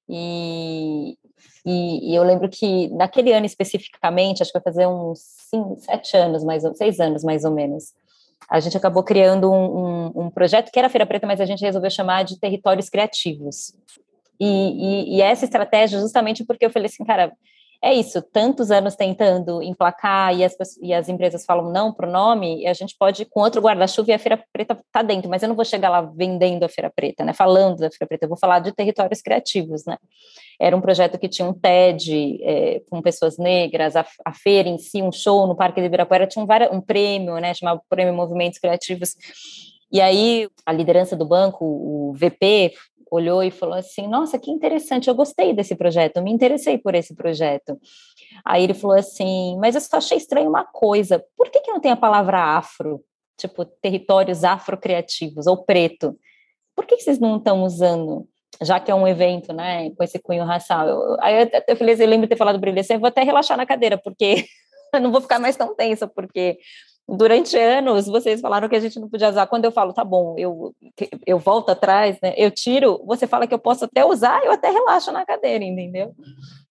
e, 0.10 1.18
e, 1.66 2.12
e, 2.12 2.16
eu 2.16 2.24
lembro 2.24 2.48
que 2.48 2.90
naquele 2.90 3.34
ano 3.34 3.46
especificamente, 3.46 4.42
acho 4.42 4.52
que 4.52 4.60
vai 4.60 4.64
fazer 4.64 4.88
uns 4.88 5.20
cinco, 5.50 5.76
sete 5.80 6.16
anos, 6.16 6.44
mais 6.44 6.64
seis 6.78 7.00
anos 7.00 7.24
mais 7.24 7.44
ou 7.44 7.52
menos, 7.52 7.94
a 8.50 8.60
gente 8.60 8.78
acabou 8.78 9.04
criando 9.04 9.52
um, 9.52 9.78
um, 9.78 10.12
um, 10.26 10.30
projeto 10.30 10.72
que 10.72 10.78
era 10.78 10.90
Feira 10.90 11.06
Preta, 11.06 11.26
mas 11.26 11.42
a 11.42 11.46
gente 11.46 11.62
resolveu 11.62 11.90
chamar 11.90 12.24
de 12.24 12.40
Territórios 12.40 12.90
Criativos. 12.90 13.74
E, 14.40 14.46
e, 14.46 15.18
e 15.18 15.22
essa 15.22 15.46
estratégia 15.46 16.00
justamente 16.00 16.44
porque 16.46 16.66
eu 16.66 16.70
falei 16.70 16.88
assim, 16.88 17.04
cara, 17.04 17.32
é 17.84 17.94
isso, 17.94 18.22
tantos 18.22 18.72
anos 18.72 18.96
tentando 18.96 19.62
emplacar 19.62 20.36
e 20.36 20.44
as, 20.44 20.56
e 20.82 20.94
as 20.94 21.10
empresas 21.10 21.46
falam 21.46 21.72
não 21.72 21.94
para 21.94 22.08
o 22.08 22.12
nome, 22.12 22.62
e 22.62 22.68
a 22.68 22.74
gente 22.74 22.96
pode, 22.98 23.26
com 23.26 23.42
outro 23.42 23.62
guarda-chuva, 23.62 24.12
e 24.12 24.14
a 24.14 24.20
Feira 24.20 24.44
Preta 24.52 24.74
está 24.74 25.02
dentro, 25.02 25.30
mas 25.30 25.44
eu 25.44 25.50
não 25.50 25.56
vou 25.56 25.66
chegar 25.66 25.90
lá 25.90 26.02
vendendo 26.02 26.64
a 26.64 26.70
Feira 26.70 26.92
Preta, 26.94 27.24
né, 27.24 27.34
falando 27.34 27.78
da 27.78 27.90
Feira 27.90 28.08
Preta, 28.08 28.26
eu 28.26 28.30
vou 28.30 28.38
falar 28.38 28.60
de 28.60 28.72
territórios 28.72 29.22
criativos, 29.22 29.86
né. 29.86 29.98
Era 30.60 30.76
um 30.76 30.82
projeto 30.82 31.18
que 31.18 31.28
tinha 31.28 31.48
um 31.48 31.54
TED 31.54 32.40
é, 32.44 32.82
com 32.90 33.02
pessoas 33.02 33.38
negras, 33.38 33.96
a, 33.96 34.06
a, 34.26 34.34
feira 34.34 34.70
em 34.70 34.78
si, 34.78 35.02
um 35.02 35.12
show 35.12 35.46
no 35.48 35.56
Parque 35.56 35.82
de 35.82 35.88
Ibirapuera, 35.88 36.28
tinha 36.28 36.44
um, 36.44 36.76
um 36.76 36.82
prêmio, 36.82 37.36
né, 37.38 37.54
chamado 37.54 37.82
Prêmio 37.90 38.14
Movimentos 38.14 38.60
Criativos, 38.60 39.16
e 39.92 40.02
aí 40.02 40.50
a 40.66 40.74
liderança 40.74 41.16
do 41.16 41.26
banco, 41.26 41.64
o 41.64 42.14
VP, 42.14 42.74
olhou 43.16 43.44
e 43.44 43.52
falou 43.52 43.76
assim: 43.76 44.08
Nossa, 44.08 44.38
que 44.38 44.52
interessante, 44.52 45.08
eu 45.08 45.16
gostei 45.16 45.54
desse 45.54 45.76
projeto, 45.76 46.18
eu 46.18 46.24
me 46.24 46.32
interessei 46.32 46.78
por 46.78 46.96
esse 46.96 47.16
projeto. 47.16 47.80
Aí 48.46 48.64
ele 48.64 48.74
falou 48.74 48.98
assim: 48.98 49.58
Mas 49.60 49.76
eu 49.76 49.82
só 49.82 49.98
achei 49.98 50.18
estranho 50.18 50.50
uma 50.50 50.64
coisa, 50.64 51.24
por 51.38 51.50
que, 51.50 51.62
que 51.62 51.72
não 51.72 51.80
tem 51.80 51.92
a 51.92 51.98
palavra 51.98 52.40
afro? 52.58 53.02
Tipo, 53.38 53.66
territórios 53.66 54.44
afrocriativos 54.44 55.48
ou 55.48 55.64
preto? 55.64 56.18
Por 56.76 56.86
que, 56.86 56.98
que 56.98 57.04
vocês 57.04 57.20
não 57.20 57.38
estão 57.38 57.64
usando? 57.64 58.28
Já 58.62 58.80
que 58.80 58.92
é 58.92 58.96
um 58.96 59.08
evento, 59.08 59.52
né, 59.52 59.90
com 59.92 60.04
esse 60.04 60.20
cunho 60.20 60.46
racial. 60.46 60.88
Eu, 60.88 61.18
aí 61.22 61.44
eu, 61.44 61.62
eu 61.68 61.76
falei 61.76 61.94
assim, 61.94 62.04
eu 62.04 62.10
lembro 62.10 62.26
de 62.26 62.30
ter 62.30 62.38
falado 62.38 62.64
ele 62.66 62.80
assim, 62.80 62.94
eu 62.94 63.00
vou 63.00 63.08
até 63.08 63.24
relaxar 63.24 63.58
na 63.58 63.66
cadeira, 63.66 63.98
porque 63.98 64.46
eu 64.94 65.02
não 65.02 65.12
vou 65.12 65.22
ficar 65.22 65.40
mais 65.40 65.58
tão 65.58 65.76
tensa, 65.76 66.08
porque 66.08 66.58
Durante 67.08 67.56
anos, 67.58 68.08
vocês 68.08 68.42
falaram 68.42 68.68
que 68.68 68.76
a 68.76 68.80
gente 68.80 69.00
não 69.00 69.08
podia 69.08 69.30
usar. 69.30 69.46
Quando 69.46 69.66
eu 69.66 69.72
falo, 69.72 69.94
tá 69.94 70.04
bom, 70.04 70.36
eu, 70.38 70.74
eu 71.26 71.38
volto 71.38 71.70
atrás, 71.70 72.18
né, 72.22 72.34
eu 72.36 72.50
tiro, 72.50 73.00
você 73.06 73.28
fala 73.28 73.46
que 73.46 73.54
eu 73.54 73.60
posso 73.60 73.86
até 73.86 74.04
usar, 74.04 74.44
eu 74.44 74.52
até 74.52 74.72
relaxo 74.72 75.12
na 75.12 75.26
cadeira, 75.26 75.64
entendeu? 75.64 76.16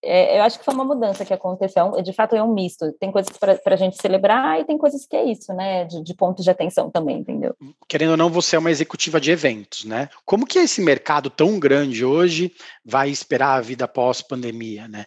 É, 0.02 0.38
eu 0.38 0.42
acho 0.42 0.58
que 0.58 0.64
foi 0.64 0.74
uma 0.74 0.84
mudança 0.84 1.24
que 1.24 1.32
aconteceu. 1.32 1.90
De 2.02 2.12
fato, 2.12 2.36
é 2.36 2.42
um 2.42 2.52
misto. 2.52 2.92
Tem 3.00 3.10
coisas 3.10 3.30
para 3.38 3.74
a 3.74 3.76
gente 3.76 3.96
celebrar 3.96 4.60
e 4.60 4.64
tem 4.64 4.76
coisas 4.76 5.06
que 5.06 5.16
é 5.16 5.24
isso, 5.24 5.52
né? 5.54 5.84
De, 5.84 6.02
de 6.02 6.14
pontos 6.14 6.44
de 6.44 6.50
atenção 6.50 6.90
também, 6.90 7.18
entendeu? 7.18 7.56
Querendo 7.88 8.10
ou 8.10 8.16
não, 8.16 8.28
você 8.28 8.56
é 8.56 8.58
uma 8.58 8.70
executiva 8.70 9.18
de 9.18 9.30
eventos, 9.30 9.84
né? 9.84 10.10
Como 10.26 10.46
que 10.46 10.58
esse 10.58 10.82
mercado 10.82 11.30
tão 11.30 11.58
grande 11.58 12.04
hoje 12.04 12.52
vai 12.84 13.08
esperar 13.08 13.54
a 13.54 13.60
vida 13.62 13.88
pós-pandemia, 13.88 14.86
né? 14.86 15.06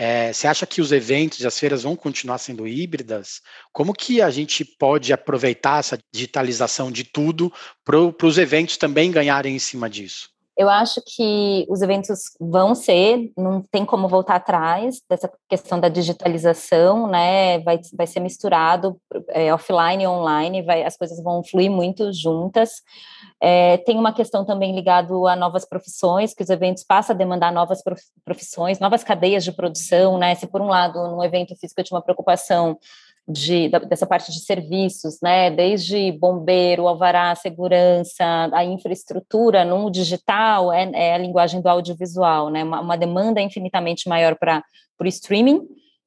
É, 0.00 0.32
você 0.32 0.46
acha 0.46 0.64
que 0.64 0.80
os 0.80 0.92
eventos 0.92 1.40
e 1.40 1.46
as 1.46 1.58
feiras 1.58 1.82
vão 1.82 1.96
continuar 1.96 2.38
sendo 2.38 2.68
híbridas? 2.68 3.42
Como 3.72 3.92
que 3.92 4.22
a 4.22 4.30
gente 4.30 4.64
pode 4.64 5.12
aproveitar 5.12 5.80
essa 5.80 5.98
digitalização 6.14 6.92
de 6.92 7.02
tudo 7.02 7.52
para 7.84 7.98
os 7.98 8.38
eventos 8.38 8.76
também 8.76 9.10
ganharem 9.10 9.56
em 9.56 9.58
cima 9.58 9.90
disso? 9.90 10.30
Eu 10.58 10.68
acho 10.68 11.00
que 11.06 11.64
os 11.70 11.82
eventos 11.82 12.18
vão 12.40 12.74
ser, 12.74 13.30
não 13.38 13.62
tem 13.62 13.86
como 13.86 14.08
voltar 14.08 14.34
atrás 14.34 15.00
dessa 15.08 15.30
questão 15.48 15.78
da 15.78 15.88
digitalização, 15.88 17.06
né? 17.06 17.60
Vai, 17.60 17.78
vai 17.96 18.08
ser 18.08 18.18
misturado 18.18 19.00
é, 19.28 19.54
offline 19.54 20.02
e 20.02 20.06
online, 20.08 20.62
vai, 20.62 20.82
as 20.82 20.96
coisas 20.96 21.22
vão 21.22 21.44
fluir 21.44 21.70
muito 21.70 22.12
juntas. 22.12 22.82
É, 23.40 23.76
tem 23.76 23.96
uma 23.96 24.12
questão 24.12 24.44
também 24.44 24.74
ligada 24.74 25.14
a 25.30 25.36
novas 25.36 25.64
profissões, 25.64 26.34
que 26.34 26.42
os 26.42 26.50
eventos 26.50 26.82
passam 26.82 27.14
a 27.14 27.16
demandar 27.16 27.52
novas 27.52 27.80
profissões, 28.24 28.80
novas 28.80 29.04
cadeias 29.04 29.44
de 29.44 29.52
produção, 29.52 30.18
né? 30.18 30.34
Se 30.34 30.48
por 30.48 30.60
um 30.60 30.66
lado, 30.66 30.98
no 31.14 31.22
evento 31.22 31.54
físico 31.54 31.80
eu 31.80 31.84
tinha 31.84 31.96
uma 31.96 32.02
preocupação 32.02 32.76
de, 33.28 33.68
da, 33.68 33.78
dessa 33.80 34.06
parte 34.06 34.32
de 34.32 34.40
serviços, 34.40 35.18
né, 35.22 35.50
desde 35.50 36.12
bombeiro, 36.12 36.88
alvará, 36.88 37.34
segurança, 37.34 38.24
a 38.52 38.64
infraestrutura 38.64 39.64
no 39.64 39.90
digital 39.90 40.72
é, 40.72 40.90
é 40.94 41.14
a 41.14 41.18
linguagem 41.18 41.60
do 41.60 41.68
audiovisual, 41.68 42.48
né, 42.48 42.64
uma, 42.64 42.80
uma 42.80 42.96
demanda 42.96 43.40
infinitamente 43.40 44.08
maior 44.08 44.34
para 44.36 44.64
o 44.98 45.06
streaming 45.06 45.60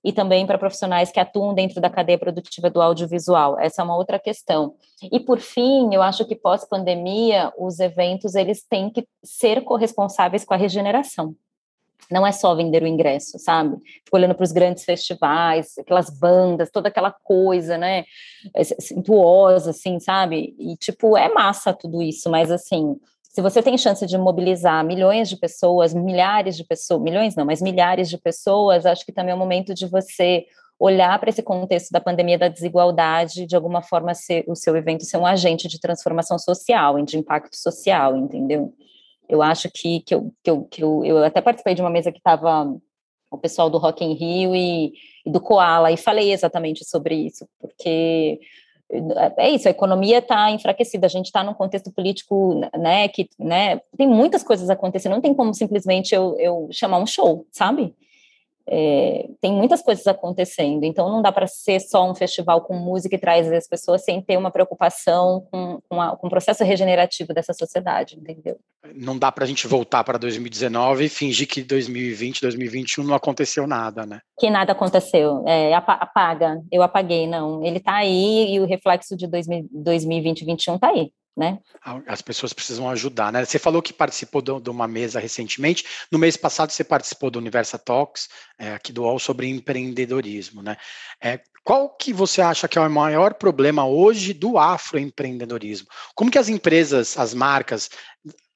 e 0.03 0.11
também 0.11 0.47
para 0.47 0.57
profissionais 0.57 1.11
que 1.11 1.19
atuam 1.19 1.53
dentro 1.53 1.79
da 1.79 1.91
cadeia 1.91 2.17
produtiva 2.17 2.71
do 2.71 2.81
audiovisual. 2.81 3.59
Essa 3.59 3.83
é 3.83 3.85
uma 3.85 3.95
outra 3.95 4.17
questão. 4.17 4.73
E 5.11 5.19
por 5.19 5.39
fim, 5.39 5.93
eu 5.93 6.01
acho 6.01 6.25
que 6.25 6.35
pós-pandemia, 6.35 7.53
os 7.55 7.79
eventos 7.79 8.33
eles 8.33 8.65
têm 8.67 8.89
que 8.89 9.05
ser 9.23 9.63
corresponsáveis 9.63 10.43
com 10.43 10.55
a 10.55 10.57
regeneração 10.57 11.35
não 12.09 12.25
é 12.25 12.31
só 12.31 12.53
vender 12.55 12.83
o 12.83 12.87
ingresso, 12.87 13.37
sabe? 13.39 13.77
Fico 14.03 14.17
olhando 14.17 14.35
para 14.35 14.43
os 14.43 14.51
grandes 14.51 14.83
festivais, 14.83 15.77
aquelas 15.77 16.09
bandas, 16.09 16.69
toda 16.71 16.89
aquela 16.89 17.11
coisa, 17.11 17.77
né? 17.77 18.05
Suntuosa, 18.79 19.71
assim, 19.71 19.99
sabe? 19.99 20.55
E, 20.59 20.75
tipo, 20.77 21.17
é 21.17 21.31
massa 21.33 21.73
tudo 21.73 22.01
isso, 22.01 22.29
mas, 22.29 22.51
assim, 22.51 22.97
se 23.23 23.41
você 23.41 23.63
tem 23.63 23.77
chance 23.77 24.05
de 24.05 24.17
mobilizar 24.17 24.83
milhões 24.85 25.29
de 25.29 25.37
pessoas, 25.37 25.93
milhares 25.93 26.57
de 26.57 26.65
pessoas, 26.65 27.01
milhões 27.01 27.35
não, 27.35 27.45
mas 27.45 27.61
milhares 27.61 28.09
de 28.09 28.17
pessoas, 28.17 28.85
acho 28.85 29.05
que 29.05 29.11
também 29.13 29.31
é 29.31 29.35
o 29.35 29.37
momento 29.37 29.73
de 29.73 29.87
você 29.87 30.45
olhar 30.77 31.17
para 31.19 31.29
esse 31.29 31.43
contexto 31.43 31.91
da 31.91 32.01
pandemia 32.01 32.39
da 32.39 32.47
desigualdade, 32.47 33.45
de 33.45 33.55
alguma 33.55 33.83
forma 33.83 34.15
ser, 34.15 34.43
o 34.47 34.55
seu 34.55 34.75
evento 34.75 35.05
ser 35.05 35.17
um 35.17 35.25
agente 35.25 35.67
de 35.67 35.79
transformação 35.79 36.39
social, 36.39 36.99
de 37.03 37.17
impacto 37.17 37.55
social, 37.55 38.17
entendeu? 38.17 38.73
Eu 39.31 39.41
acho 39.41 39.69
que, 39.71 40.01
que, 40.01 40.13
eu, 40.13 40.33
que, 40.43 40.51
eu, 40.51 40.63
que 40.65 40.83
eu, 40.83 41.05
eu 41.05 41.23
até 41.23 41.39
participei 41.39 41.73
de 41.73 41.81
uma 41.81 41.89
mesa 41.89 42.11
que 42.11 42.17
estava 42.17 42.65
o 43.31 43.37
pessoal 43.37 43.69
do 43.69 43.77
Rock 43.77 44.03
in 44.03 44.13
Rio 44.13 44.53
e, 44.53 44.91
e 45.25 45.31
do 45.31 45.39
Koala, 45.39 45.89
e 45.89 45.95
falei 45.95 46.33
exatamente 46.33 46.83
sobre 46.83 47.15
isso, 47.15 47.47
porque 47.61 48.41
é 49.37 49.49
isso, 49.49 49.69
a 49.69 49.71
economia 49.71 50.17
está 50.17 50.51
enfraquecida, 50.51 51.07
a 51.07 51.09
gente 51.09 51.27
está 51.27 51.41
num 51.41 51.53
contexto 51.53 51.89
político, 51.93 52.59
né, 52.77 53.07
que, 53.07 53.29
né, 53.39 53.79
tem 53.97 54.05
muitas 54.05 54.43
coisas 54.43 54.69
acontecendo, 54.69 55.13
não 55.13 55.21
tem 55.21 55.33
como 55.33 55.53
simplesmente 55.53 56.13
eu, 56.13 56.37
eu 56.37 56.67
chamar 56.71 56.97
um 56.97 57.07
show, 57.07 57.47
sabe? 57.53 57.95
É, 58.67 59.27
tem 59.41 59.51
muitas 59.51 59.81
coisas 59.81 60.05
acontecendo, 60.07 60.83
então 60.83 61.09
não 61.09 61.21
dá 61.21 61.31
para 61.31 61.47
ser 61.47 61.79
só 61.79 62.09
um 62.09 62.15
festival 62.15 62.61
com 62.61 62.75
música 62.75 63.15
e 63.15 63.19
traz 63.19 63.51
as 63.51 63.67
pessoas 63.67 64.03
sem 64.03 64.21
ter 64.21 64.37
uma 64.37 64.51
preocupação 64.51 65.45
com, 65.51 65.79
com, 65.89 66.01
a, 66.01 66.15
com 66.15 66.27
o 66.27 66.29
processo 66.29 66.63
regenerativo 66.63 67.33
dessa 67.33 67.53
sociedade, 67.53 68.17
entendeu? 68.17 68.59
Não 68.95 69.17
dá 69.17 69.31
para 69.31 69.43
a 69.43 69.47
gente 69.47 69.67
voltar 69.67 70.03
para 70.03 70.17
2019 70.17 71.05
e 71.05 71.09
fingir 71.09 71.47
que 71.47 71.63
2020, 71.63 72.41
2021 72.41 73.03
não 73.03 73.15
aconteceu 73.15 73.67
nada, 73.67 74.05
né? 74.05 74.19
Que 74.39 74.49
nada 74.49 74.71
aconteceu, 74.71 75.43
é, 75.47 75.73
apaga, 75.73 76.61
eu 76.71 76.81
apaguei, 76.81 77.27
não, 77.27 77.63
ele 77.63 77.77
está 77.77 77.95
aí 77.95 78.53
e 78.53 78.59
o 78.59 78.65
reflexo 78.65 79.15
de 79.15 79.27
2020 79.27 79.71
e 79.71 79.83
2021 79.83 80.75
está 80.75 80.89
aí 80.89 81.11
né? 81.35 81.59
As 82.07 82.21
pessoas 82.21 82.53
precisam 82.53 82.89
ajudar, 82.89 83.31
né? 83.31 83.45
Você 83.45 83.57
falou 83.57 83.81
que 83.81 83.93
participou 83.93 84.41
de 84.41 84.69
uma 84.69 84.87
mesa 84.87 85.19
recentemente. 85.19 85.85
No 86.11 86.19
mês 86.19 86.35
passado 86.35 86.71
você 86.71 86.83
participou 86.83 87.31
do 87.31 87.39
Universa 87.39 87.77
Talks, 87.77 88.27
é, 88.59 88.73
aqui 88.73 88.91
do 88.91 89.03
UOL, 89.03 89.19
sobre 89.19 89.47
empreendedorismo, 89.47 90.61
né? 90.61 90.77
É, 91.21 91.39
qual 91.63 91.89
que 91.89 92.11
você 92.11 92.41
acha 92.41 92.67
que 92.67 92.77
é 92.77 92.81
o 92.81 92.89
maior 92.89 93.35
problema 93.35 93.85
hoje 93.85 94.33
do 94.33 94.57
afroempreendedorismo? 94.57 95.87
Como 96.15 96.31
que 96.31 96.39
as 96.39 96.49
empresas, 96.49 97.17
as 97.17 97.33
marcas, 97.33 97.89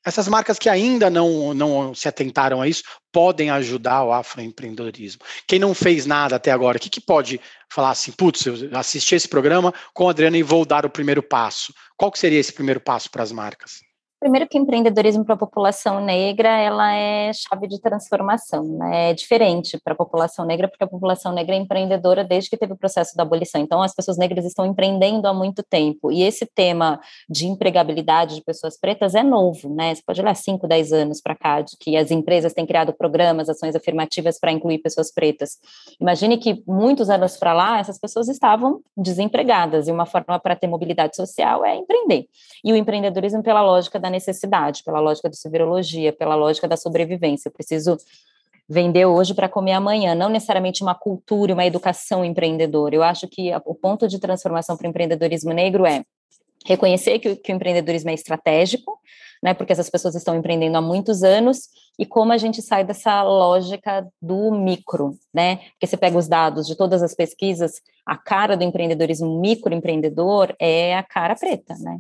essas 0.06 0.28
marcas 0.28 0.60
que 0.60 0.70
ainda 0.70 1.10
não, 1.10 1.54
não 1.54 1.96
se 1.96 2.08
atentaram 2.08 2.62
a 2.62 2.68
isso 2.68 2.84
podem 3.12 3.50
ajudar 3.50 4.04
o 4.04 4.14
afroempreendedorismo. 4.14 5.22
Quem 5.48 5.58
não 5.58 5.74
fez 5.74 6.06
nada 6.06 6.36
até 6.36 6.52
agora, 6.52 6.78
o 6.78 6.80
que, 6.80 6.90
que 6.90 7.02
pode 7.02 7.42
falar 7.72 7.90
assim, 7.90 8.12
putz, 8.12 8.46
eu 8.46 8.70
assisti 8.74 9.16
esse 9.16 9.28
programa 9.28 9.74
com 9.94 10.08
a 10.08 10.12
Adriana 10.12 10.38
e 10.38 10.44
vou 10.44 10.66
dar 10.66 10.86
o 10.86 10.90
primeiro 10.90 11.24
passo. 11.24 11.74
Qual 11.98 12.12
que 12.12 12.20
seria 12.20 12.40
esse 12.40 12.54
primeiro 12.54 12.80
passo 12.80 13.10
para 13.10 13.24
as 13.24 13.32
marcas? 13.32 13.85
Primeiro 14.26 14.48
que 14.48 14.58
empreendedorismo 14.58 15.24
para 15.24 15.36
a 15.36 15.38
população 15.38 16.04
negra, 16.04 16.50
ela 16.50 16.92
é 16.96 17.32
chave 17.32 17.68
de 17.68 17.80
transformação, 17.80 18.64
né? 18.64 19.12
É 19.12 19.14
diferente 19.14 19.80
para 19.84 19.94
a 19.94 19.96
população 19.96 20.48
negra, 20.48 20.68
porque 20.68 20.84
a 20.84 20.88
população 20.88 21.32
negra 21.32 21.54
é 21.54 21.60
empreendedora 21.60 22.24
desde 22.24 22.50
que 22.50 22.58
teve 22.58 22.74
o 22.74 22.76
processo 22.76 23.16
da 23.16 23.22
abolição. 23.22 23.62
Então, 23.62 23.84
as 23.84 23.94
pessoas 23.94 24.18
negras 24.18 24.44
estão 24.44 24.66
empreendendo 24.66 25.28
há 25.28 25.34
muito 25.34 25.62
tempo. 25.62 26.12
E 26.12 26.24
esse 26.24 26.44
tema 26.44 27.00
de 27.30 27.46
empregabilidade 27.46 28.34
de 28.34 28.42
pessoas 28.42 28.80
pretas 28.80 29.14
é 29.14 29.22
novo, 29.22 29.70
né? 29.70 29.94
Você 29.94 30.02
pode 30.04 30.20
olhar 30.20 30.36
5, 30.36 30.68
10 30.68 30.92
anos 30.92 31.22
para 31.22 31.36
cá, 31.36 31.62
de 31.62 31.78
que 31.80 31.96
as 31.96 32.10
empresas 32.10 32.52
têm 32.52 32.66
criado 32.66 32.94
programas, 32.94 33.48
ações 33.48 33.76
afirmativas 33.76 34.40
para 34.40 34.52
incluir 34.52 34.80
pessoas 34.80 35.14
pretas. 35.14 35.60
Imagine 36.02 36.40
que 36.40 36.64
muitos 36.66 37.12
anos 37.12 37.38
para 37.38 37.54
lá, 37.54 37.78
essas 37.78 38.00
pessoas 38.00 38.28
estavam 38.28 38.82
desempregadas, 38.98 39.88
e 39.88 39.92
uma 39.92 40.08
forma 40.08 40.40
para 40.40 40.56
ter 40.56 40.66
mobilidade 40.66 41.16
social 41.16 41.64
é 41.64 41.76
empreender. 41.76 42.26
E 42.64 42.74
o 42.74 42.76
empreendedorismo, 42.76 43.44
pela 43.44 43.62
lógica 43.62 44.00
da 44.00 44.15
necessidade, 44.16 44.84
pela 44.84 45.00
lógica 45.00 45.30
da 45.30 45.36
soberologia, 45.36 46.12
pela 46.12 46.36
lógica 46.36 46.68
da 46.68 46.78
sobrevivência. 46.78 47.50
Eu 47.50 47.54
preciso 47.54 47.98
vender 48.68 49.06
hoje 49.06 49.34
para 49.34 49.48
comer 49.48 49.74
amanhã, 49.74 50.16
não 50.16 50.30
necessariamente 50.30 50.82
uma 50.82 50.96
cultura, 50.96 51.54
uma 51.54 51.66
educação 51.66 52.26
empreendedora. 52.26 52.96
Eu 52.96 53.04
acho 53.04 53.28
que 53.28 53.52
o 53.66 53.76
ponto 53.76 54.08
de 54.08 54.18
transformação 54.20 54.76
para 54.76 54.88
o 54.88 54.90
empreendedorismo 54.90 55.54
negro 55.54 55.86
é 55.86 56.04
reconhecer 56.66 57.20
que 57.20 57.30
o, 57.30 57.38
que 57.38 57.54
o 57.54 57.56
empreendedorismo 57.56 58.10
é 58.10 58.14
estratégico, 58.14 59.00
né, 59.44 59.54
porque 59.54 59.72
essas 59.72 59.90
pessoas 59.90 60.16
estão 60.16 60.36
empreendendo 60.36 60.78
há 60.78 60.82
muitos 60.82 61.22
anos, 61.22 61.70
e 62.00 62.06
como 62.06 62.32
a 62.32 62.38
gente 62.38 62.62
sai 62.62 62.84
dessa 62.84 63.22
lógica 63.22 64.08
do 64.20 64.52
micro, 64.52 65.16
né, 65.32 65.58
porque 65.74 65.86
você 65.86 65.96
pega 65.96 66.18
os 66.18 66.28
dados 66.28 66.66
de 66.66 66.76
todas 66.76 67.04
as 67.04 67.14
pesquisas, 67.14 67.74
a 68.04 68.18
cara 68.18 68.58
do 68.58 68.64
empreendedorismo 68.64 69.40
microempreendedor 69.40 70.56
é 70.60 70.98
a 70.98 71.04
cara 71.04 71.36
preta, 71.36 71.76
né, 71.80 72.00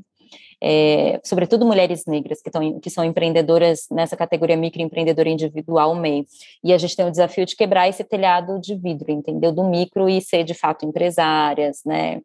é, 0.61 1.19
sobretudo 1.23 1.65
mulheres 1.65 2.05
negras 2.05 2.41
que, 2.41 2.49
tão, 2.49 2.79
que 2.79 2.89
são 2.89 3.03
empreendedoras 3.03 3.87
nessa 3.91 4.15
categoria 4.15 4.57
microempreendedora 4.57 5.29
individual 5.29 5.95
MEI. 5.95 6.25
E 6.63 6.73
a 6.73 6.77
gente 6.77 6.95
tem 6.95 7.05
o 7.05 7.11
desafio 7.11 7.45
de 7.45 7.55
quebrar 7.55 7.87
esse 7.87 8.03
telhado 8.03 8.59
de 8.59 8.75
vidro, 8.75 9.11
entendeu? 9.11 9.51
Do 9.51 9.63
micro 9.63 10.09
e 10.09 10.21
ser 10.21 10.43
de 10.43 10.53
fato 10.53 10.85
empresárias, 10.85 11.81
né? 11.85 12.21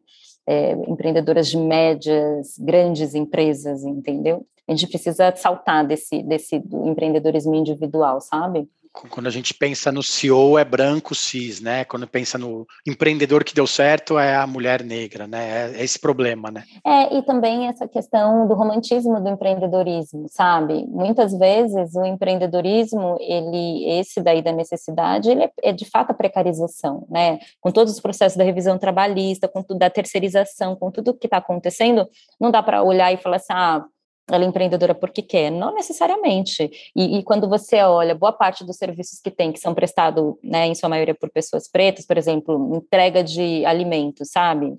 É, 0.47 0.71
empreendedoras 0.71 1.47
de 1.47 1.57
médias, 1.57 2.57
grandes 2.57 3.13
empresas, 3.13 3.83
entendeu? 3.83 4.45
A 4.67 4.73
gente 4.73 4.89
precisa 4.89 5.35
saltar 5.35 5.85
desse, 5.85 6.23
desse 6.23 6.57
do 6.59 6.87
empreendedorismo 6.87 7.53
individual, 7.53 8.19
sabe? 8.21 8.67
Quando 8.91 9.27
a 9.27 9.31
gente 9.31 9.53
pensa 9.53 9.91
no 9.91 10.03
CEO 10.03 10.57
é 10.57 10.65
branco 10.65 11.15
cis, 11.15 11.61
né? 11.61 11.85
Quando 11.85 12.07
pensa 12.07 12.37
no 12.37 12.67
empreendedor 12.85 13.43
que 13.43 13.55
deu 13.55 13.65
certo 13.65 14.19
é 14.19 14.35
a 14.35 14.45
mulher 14.45 14.83
negra, 14.83 15.27
né? 15.27 15.71
É 15.73 15.83
esse 15.83 15.99
problema, 15.99 16.51
né? 16.51 16.63
É, 16.85 17.17
e 17.17 17.21
também 17.23 17.67
essa 17.67 17.87
questão 17.87 18.47
do 18.47 18.53
romantismo 18.53 19.21
do 19.21 19.29
empreendedorismo, 19.29 20.27
sabe? 20.29 20.85
Muitas 20.87 21.37
vezes 21.37 21.95
o 21.95 22.05
empreendedorismo, 22.05 23.17
ele, 23.19 23.99
esse 23.99 24.21
daí 24.21 24.41
da 24.41 24.51
necessidade, 24.51 25.29
ele 25.29 25.43
é, 25.43 25.51
é 25.63 25.71
de 25.71 25.85
fato 25.85 26.11
a 26.11 26.15
precarização, 26.15 27.07
né? 27.09 27.39
Com 27.61 27.71
todos 27.71 27.93
os 27.93 27.99
processos 27.99 28.37
da 28.37 28.43
revisão 28.43 28.77
trabalhista, 28.77 29.47
com 29.47 29.63
tudo 29.63 29.79
da 29.79 29.89
terceirização, 29.89 30.75
com 30.75 30.91
tudo 30.91 31.13
que 31.13 31.27
está 31.27 31.37
acontecendo, 31.37 32.07
não 32.39 32.51
dá 32.51 32.61
para 32.61 32.83
olhar 32.83 33.11
e 33.13 33.17
falar 33.17 33.37
assim, 33.37 33.53
ah, 33.53 33.85
ela 34.29 34.43
é 34.43 34.47
empreendedora 34.47 34.95
porque 34.95 35.21
quer? 35.21 35.51
Não 35.51 35.73
necessariamente. 35.73 36.69
E, 36.95 37.17
e, 37.17 37.23
quando 37.23 37.49
você 37.49 37.81
olha 37.81 38.15
boa 38.15 38.31
parte 38.31 38.63
dos 38.63 38.77
serviços 38.77 39.19
que 39.19 39.31
tem, 39.31 39.51
que 39.51 39.59
são 39.59 39.73
prestados, 39.73 40.35
né, 40.43 40.67
em 40.67 40.75
sua 40.75 40.89
maioria 40.89 41.15
por 41.15 41.29
pessoas 41.29 41.69
pretas, 41.69 42.05
por 42.05 42.17
exemplo, 42.17 42.75
entrega 42.75 43.23
de 43.23 43.65
alimentos, 43.65 44.29
sabe? 44.31 44.75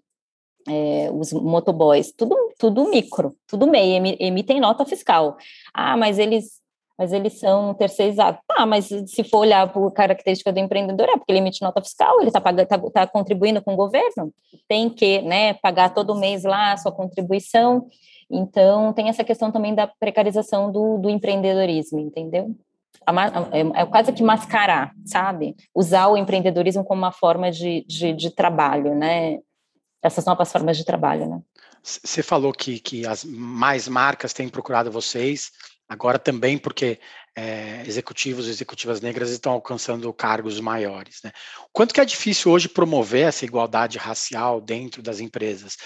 É, 0.68 1.10
os 1.12 1.32
motoboys, 1.32 2.12
tudo, 2.12 2.36
tudo 2.58 2.88
micro, 2.88 3.34
tudo 3.48 3.66
MEI, 3.66 4.16
emitem 4.20 4.60
nota 4.60 4.84
fiscal. 4.86 5.36
Ah, 5.74 5.96
mas 5.96 6.18
eles 6.18 6.62
mas 7.02 7.12
eles 7.12 7.40
são 7.40 7.74
terceirizados. 7.74 8.40
Ah, 8.48 8.64
mas 8.64 8.86
se 8.86 9.24
for 9.24 9.38
olhar 9.38 9.72
por 9.72 9.90
característica 9.92 10.52
do 10.52 10.60
empreendedor, 10.60 11.08
é 11.08 11.16
porque 11.16 11.32
ele 11.32 11.38
emite 11.38 11.62
nota 11.62 11.82
fiscal, 11.82 12.20
ele 12.20 12.28
está 12.28 12.40
tá, 12.40 12.78
tá 12.78 13.06
contribuindo 13.06 13.60
com 13.60 13.72
o 13.72 13.76
governo, 13.76 14.32
tem 14.68 14.88
que 14.88 15.20
né, 15.22 15.54
pagar 15.54 15.94
todo 15.94 16.14
mês 16.14 16.44
lá 16.44 16.72
a 16.72 16.76
sua 16.76 16.92
contribuição. 16.92 17.88
Então, 18.32 18.94
tem 18.94 19.10
essa 19.10 19.22
questão 19.22 19.52
também 19.52 19.74
da 19.74 19.86
precarização 19.86 20.72
do, 20.72 20.96
do 20.96 21.10
empreendedorismo, 21.10 22.00
entendeu? 22.00 22.56
é, 23.52 23.82
é 23.82 23.86
quase 23.86 24.12
que 24.12 24.22
mascarar, 24.22 24.92
sabe? 25.04 25.54
Usar 25.74 26.08
o 26.08 26.16
empreendedorismo 26.16 26.84
como 26.84 27.02
uma 27.02 27.12
forma 27.12 27.50
de, 27.50 27.84
de, 27.86 28.12
de 28.12 28.30
trabalho, 28.30 28.94
né? 28.94 29.38
Essas 30.02 30.24
novas 30.24 30.50
formas 30.50 30.76
de 30.76 30.84
trabalho, 30.84 31.28
né? 31.28 31.40
Você 31.82 32.22
falou 32.22 32.52
que, 32.52 32.78
que 32.78 33.06
as 33.06 33.24
mais 33.24 33.88
marcas 33.88 34.32
têm 34.32 34.48
procurado 34.48 34.90
vocês, 34.90 35.50
agora 35.88 36.18
também 36.18 36.56
porque 36.56 36.98
é, 37.36 37.82
executivos 37.86 38.46
e 38.46 38.50
executivas 38.50 39.00
negras 39.00 39.30
estão 39.30 39.52
alcançando 39.52 40.12
cargos 40.12 40.60
maiores. 40.60 41.20
Né? 41.24 41.32
Quanto 41.72 41.94
que 41.94 42.00
é 42.00 42.04
difícil 42.04 42.50
hoje 42.52 42.68
promover 42.68 43.26
essa 43.28 43.44
igualdade 43.44 43.98
racial 43.98 44.60
dentro 44.60 45.02
das 45.02 45.20
empresas? 45.20 45.76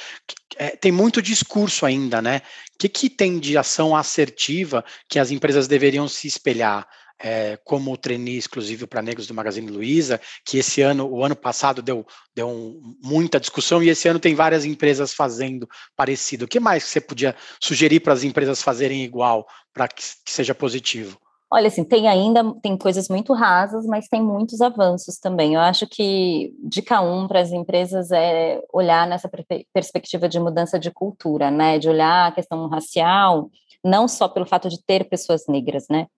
É, 0.57 0.71
tem 0.71 0.91
muito 0.91 1.23
discurso 1.23 1.87
ainda, 1.87 2.21
né? 2.21 2.43
O 2.75 2.79
que, 2.79 2.89
que 2.89 3.11
tem 3.11 3.39
de 3.39 3.57
ação 3.57 3.95
assertiva 3.95 4.85
que 5.09 5.19
as 5.19 5.31
empresas 5.31 5.69
deveriam 5.69 6.09
se 6.09 6.27
espelhar? 6.27 6.87
é, 7.19 7.59
como 7.65 7.93
o 7.93 7.97
trainee 7.97 8.37
exclusivo 8.37 8.87
para 8.87 9.03
negros 9.03 9.27
do 9.27 9.35
Magazine 9.35 9.71
Luiza, 9.71 10.21
que 10.45 10.59
esse 10.59 10.83
ano, 10.83 11.07
o 11.09 11.25
ano 11.25 11.35
passado 11.35 11.81
deu, 11.81 12.07
deu 12.35 12.49
um, 12.49 12.97
muita 13.03 13.41
discussão 13.41 13.83
e 13.83 13.89
esse 13.89 14.09
ano 14.09 14.19
tem 14.19 14.35
várias 14.35 14.65
empresas 14.65 15.15
fazendo 15.15 15.69
parecido. 15.97 16.45
O 16.45 16.49
que 16.49 16.61
mais 16.61 16.85
você 16.85 17.01
podia 17.01 17.35
sugerir 17.61 18.01
para 18.01 18.13
as 18.13 18.23
empresas 18.23 18.63
fazerem 18.63 19.03
igual 19.03 19.47
para 19.73 19.89
que, 19.89 20.03
que 20.25 20.31
seja 20.31 20.55
positivo? 20.55 21.19
Olha, 21.51 21.69
assim, 21.69 21.85
tem 21.85 22.09
ainda 22.09 22.43
tem 22.61 22.77
coisas 22.77 23.09
muito 23.09 23.33
rasas, 23.33 23.87
mas 23.87 24.09
tem 24.09 24.21
muitos 24.21 24.61
avanços 24.61 25.19
também. 25.19 25.55
Eu 25.55 25.61
acho 25.61 25.87
que 25.87 26.53
dica 26.63 27.01
um 27.01 27.29
para 27.29 27.41
as 27.41 27.53
empresas 27.53 28.11
é 28.11 28.61
olhar 28.73 29.07
nessa 29.07 29.31
perspectiva 29.73 30.29
de 30.29 30.41
mudança 30.41 30.79
de 30.79 30.91
cultura, 30.91 31.51
né? 31.51 31.79
De 31.79 31.89
olhar 31.89 32.29
a 32.29 32.33
questão 32.33 32.69
racial, 32.69 33.49
não 33.85 34.09
só 34.09 34.29
pelo 34.29 34.47
fato 34.47 34.69
de 34.69 34.83
ter 34.85 35.09
pessoas 35.09 35.47
negras, 35.47 35.87
né? 35.89 36.09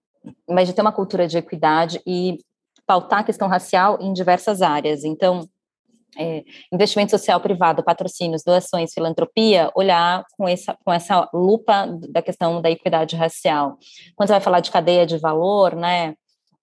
mas 0.48 0.68
de 0.68 0.74
ter 0.74 0.80
uma 0.80 0.92
cultura 0.92 1.26
de 1.26 1.38
equidade 1.38 2.00
e 2.06 2.38
pautar 2.86 3.20
a 3.20 3.24
questão 3.24 3.48
racial 3.48 3.98
em 4.00 4.12
diversas 4.12 4.62
áreas. 4.62 5.04
Então, 5.04 5.48
é, 6.16 6.44
investimento 6.72 7.10
social 7.10 7.40
privado, 7.40 7.82
patrocínios, 7.82 8.42
doações, 8.44 8.92
filantropia, 8.92 9.70
olhar 9.74 10.24
com 10.36 10.48
essa, 10.48 10.76
com 10.84 10.92
essa 10.92 11.28
lupa 11.32 11.86
da 12.10 12.22
questão 12.22 12.60
da 12.60 12.70
equidade 12.70 13.16
racial. 13.16 13.76
Quando 14.16 14.28
você 14.28 14.34
vai 14.34 14.40
falar 14.40 14.60
de 14.60 14.70
cadeia 14.70 15.06
de 15.06 15.18
valor, 15.18 15.74
né, 15.76 16.14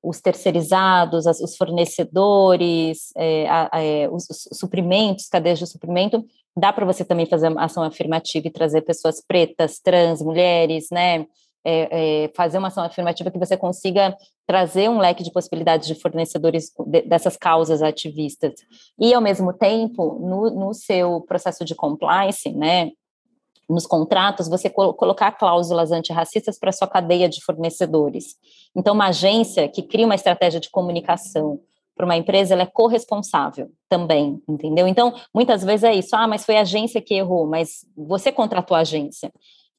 os 0.04 0.22
terceirizados, 0.22 1.26
as, 1.26 1.40
os 1.40 1.56
fornecedores, 1.58 3.12
é, 3.18 3.48
a, 3.48 3.70
a, 3.72 3.84
é, 3.84 4.08
os, 4.10 4.30
os, 4.30 4.58
suprimentos, 4.58 5.28
cadeias 5.28 5.60
de 5.60 5.68
suprimento, 5.68 6.24
dá 6.56 6.72
para 6.72 6.86
você 6.86 7.04
também 7.04 7.26
fazer 7.26 7.52
ação 7.58 7.84
afirmativa 7.84 8.48
e 8.48 8.52
trazer 8.52 8.82
pessoas 8.82 9.22
pretas, 9.26 9.80
trans, 9.80 10.22
mulheres, 10.22 10.88
né, 10.92 11.26
é, 11.66 12.26
é, 12.26 12.32
fazer 12.36 12.60
uma 12.60 12.68
ação 12.68 12.84
afirmativa 12.84 13.32
que 13.32 13.40
você 13.40 13.58
consiga 13.58 14.16
trazer 14.46 14.88
um 14.90 15.00
leque 15.00 15.24
de 15.24 15.32
possibilidades 15.32 15.88
de 15.88 15.96
fornecedores 15.96 16.72
de, 16.86 17.02
dessas 17.02 17.36
causas 17.36 17.82
ativistas. 17.82 18.54
E, 19.00 19.14
ao 19.14 19.22
mesmo 19.22 19.52
tempo, 19.52 20.20
no, 20.20 20.52
no 20.52 20.74
seu 20.74 21.22
processo 21.22 21.66
de 21.66 21.74
compliance, 21.74 22.52
né, 22.52 22.92
nos 23.68 23.88
contratos, 23.88 24.48
você 24.48 24.70
colocar 24.70 25.32
cláusulas 25.32 25.92
antirracistas 25.92 26.60
para 26.60 26.72
sua 26.72 26.88
cadeia 26.88 27.28
de 27.28 27.44
fornecedores. 27.44 28.36
Então, 28.76 28.94
uma 28.94 29.08
agência 29.08 29.68
que 29.68 29.82
cria 29.82 30.06
uma 30.06 30.14
estratégia 30.14 30.60
de 30.60 30.70
comunicação 30.70 31.60
para 31.96 32.06
uma 32.06 32.18
empresa, 32.18 32.54
ela 32.54 32.64
é 32.64 32.68
corresponsável 32.68 33.72
também, 33.90 34.42
entendeu? 34.48 34.88
Então, 34.88 35.14
muitas 35.34 35.64
vezes 35.64 35.86
é 35.86 35.96
isso, 35.96 36.16
ah, 36.16 36.28
mas 36.28 36.46
foi 36.46 36.58
a 36.58 36.62
agência 36.62 37.02
que 37.02 37.14
errou, 37.14 37.48
mas 37.48 37.86
você 37.96 38.32
contratou 38.32 38.76
a 38.76 38.82
agência. 38.82 39.32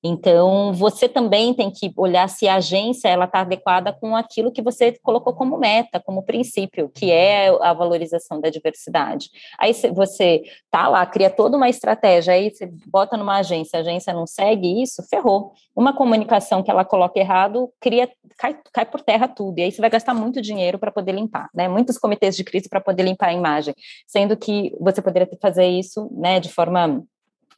Então, 0.03 0.73
você 0.73 1.09
também 1.09 1.53
tem 1.55 1.71
que 1.71 1.93
olhar 1.97 2.29
se 2.29 2.47
a 2.47 2.57
agência 2.57 3.09
ela 3.09 3.25
está 3.25 3.41
adequada 3.41 3.93
com 3.93 4.15
aquilo 4.15 4.53
que 4.53 4.63
você 4.63 4.93
colocou 5.03 5.35
como 5.35 5.59
meta, 5.59 6.01
como 6.01 6.23
princípio, 6.23 6.89
que 6.89 7.11
é 7.11 7.49
a 7.61 7.73
valorização 7.73 8.41
da 8.41 8.51
diversidade. 8.51 9.31
Aí 9.59 9.73
você 9.95 10.43
tá 10.71 10.89
lá, 10.89 11.05
cria 11.07 11.31
toda 11.31 11.57
uma 11.57 11.69
estratégia, 11.69 12.35
aí 12.35 12.51
você 12.51 12.71
bota 12.87 13.17
numa 13.17 13.39
agência, 13.39 13.79
a 13.79 13.83
agência 13.83 14.13
não 14.13 14.27
segue 14.27 14.83
isso, 14.83 15.03
ferrou. 15.09 15.53
Uma 15.75 15.95
comunicação 15.95 16.63
que 16.63 16.71
ela 16.71 16.85
coloca 16.85 17.19
errado, 17.19 17.71
cria, 17.81 18.09
cai, 18.39 18.57
cai 18.73 18.87
por 18.87 19.01
terra 19.01 19.27
tudo, 19.27 19.59
e 19.59 19.63
aí 19.63 19.73
você 19.73 19.81
vai 19.81 19.91
gastar 19.91 20.15
muito 20.15 20.41
dinheiro 20.41 20.79
para 20.79 20.93
poder 20.93 21.13
limpar, 21.13 21.49
né? 21.55 21.69
Muitos 21.69 21.99
comitês 21.99 22.37
de 22.37 22.45
crise 22.45 22.69
para 22.69 22.81
poder 22.81 23.03
limpar 23.03 23.29
a 23.29 23.33
imagem, 23.33 23.75
sendo 24.07 24.37
que 24.37 24.73
você 24.81 25.03
poderia 25.03 25.29
fazer 25.41 25.67
isso, 25.67 26.09
né, 26.13 26.39
de 26.39 26.49
forma 26.49 27.03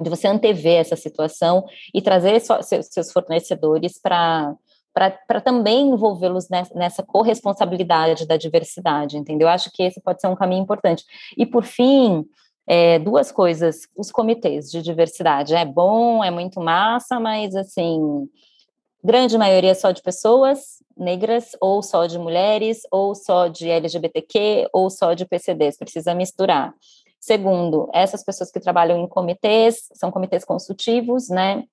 de 0.01 0.11
você 0.11 0.29
antever 0.29 0.81
essa 0.81 0.97
situação 0.97 1.65
e 1.93 2.01
trazer 2.01 2.41
seus 2.41 3.13
fornecedores 3.13 4.01
para 4.01 4.55
para 5.27 5.41
também 5.41 5.91
envolvê-los 5.91 6.49
nessa 6.75 7.05
corresponsabilidade 7.05 8.27
da 8.27 8.37
diversidade, 8.37 9.17
entendeu? 9.17 9.47
Acho 9.47 9.71
que 9.73 9.85
esse 9.85 10.01
pode 10.01 10.21
ser 10.21 10.27
um 10.27 10.35
caminho 10.35 10.63
importante. 10.63 11.05
E, 11.37 11.47
por 11.47 11.63
fim, 11.63 12.27
é, 12.67 12.99
duas 12.99 13.31
coisas, 13.31 13.83
os 13.97 14.11
comitês 14.11 14.69
de 14.73 14.83
diversidade. 14.83 15.55
É 15.55 15.65
bom, 15.65 16.25
é 16.25 16.33
muito 16.33 16.61
massa, 16.61 17.21
mas, 17.21 17.55
assim, 17.55 18.29
grande 19.05 19.39
maioria 19.39 19.75
só 19.75 19.93
de 19.93 20.03
pessoas 20.03 20.83
negras, 20.97 21.53
ou 21.61 21.81
só 21.81 22.07
de 22.07 22.19
mulheres, 22.19 22.81
ou 22.91 23.15
só 23.15 23.47
de 23.47 23.71
LGBTQ, 23.71 24.69
ou 24.73 24.91
só 24.91 25.15
de 25.15 25.25
PCDs, 25.25 25.79
precisa 25.79 26.13
misturar. 26.13 26.75
Segundo, 27.21 27.91
essas 27.93 28.25
pessoas 28.25 28.51
que 28.51 28.61
trabalham 28.61 28.99
em 28.99 29.09
comitês, 29.09 29.89
são 29.95 30.11
comitês 30.11 30.45
consultivos, 30.45 31.29
né? 31.29 31.65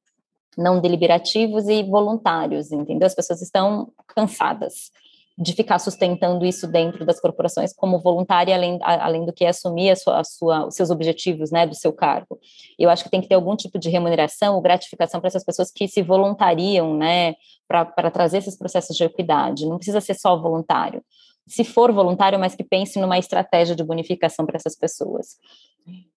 Não 0.57 0.79
deliberativos 0.79 1.67
e 1.67 1.83
voluntários, 1.83 2.71
entendeu? 2.71 3.05
As 3.05 3.15
pessoas 3.15 3.41
estão 3.41 3.91
cansadas 4.07 4.91
de 5.37 5.51
ficar 5.53 5.79
sustentando 5.79 6.45
isso 6.45 6.65
dentro 6.65 7.05
das 7.05 7.19
corporações 7.19 7.73
como 7.73 7.99
voluntária, 7.99 8.55
além, 8.55 8.79
além 8.81 9.25
do 9.25 9.33
que 9.33 9.45
assumir 9.45 9.89
a 9.91 9.95
sua, 9.95 10.19
a 10.19 10.23
sua, 10.23 10.65
os 10.67 10.75
seus 10.75 10.89
objetivos, 10.89 11.51
né, 11.51 11.67
do 11.67 11.75
seu 11.75 11.91
cargo. 11.91 12.39
Eu 12.79 12.89
acho 12.89 13.03
que 13.03 13.09
tem 13.09 13.19
que 13.19 13.27
ter 13.27 13.35
algum 13.35 13.55
tipo 13.55 13.77
de 13.77 13.89
remuneração 13.89 14.55
ou 14.55 14.61
gratificação 14.61 15.19
para 15.19 15.27
essas 15.27 15.43
pessoas 15.43 15.69
que 15.71 15.89
se 15.89 16.01
voluntariam, 16.01 16.95
né, 16.95 17.35
para 17.67 18.09
trazer 18.09 18.37
esses 18.37 18.57
processos 18.57 18.95
de 18.95 19.03
equidade. 19.03 19.65
Não 19.65 19.75
precisa 19.75 19.99
ser 19.99 20.13
só 20.13 20.39
voluntário 20.39 21.03
se 21.47 21.63
for 21.63 21.91
voluntário, 21.91 22.39
mas 22.39 22.55
que 22.55 22.63
pense 22.63 22.99
numa 22.99 23.19
estratégia 23.19 23.75
de 23.75 23.83
bonificação 23.83 24.45
para 24.45 24.57
essas 24.57 24.75
pessoas. 24.75 25.37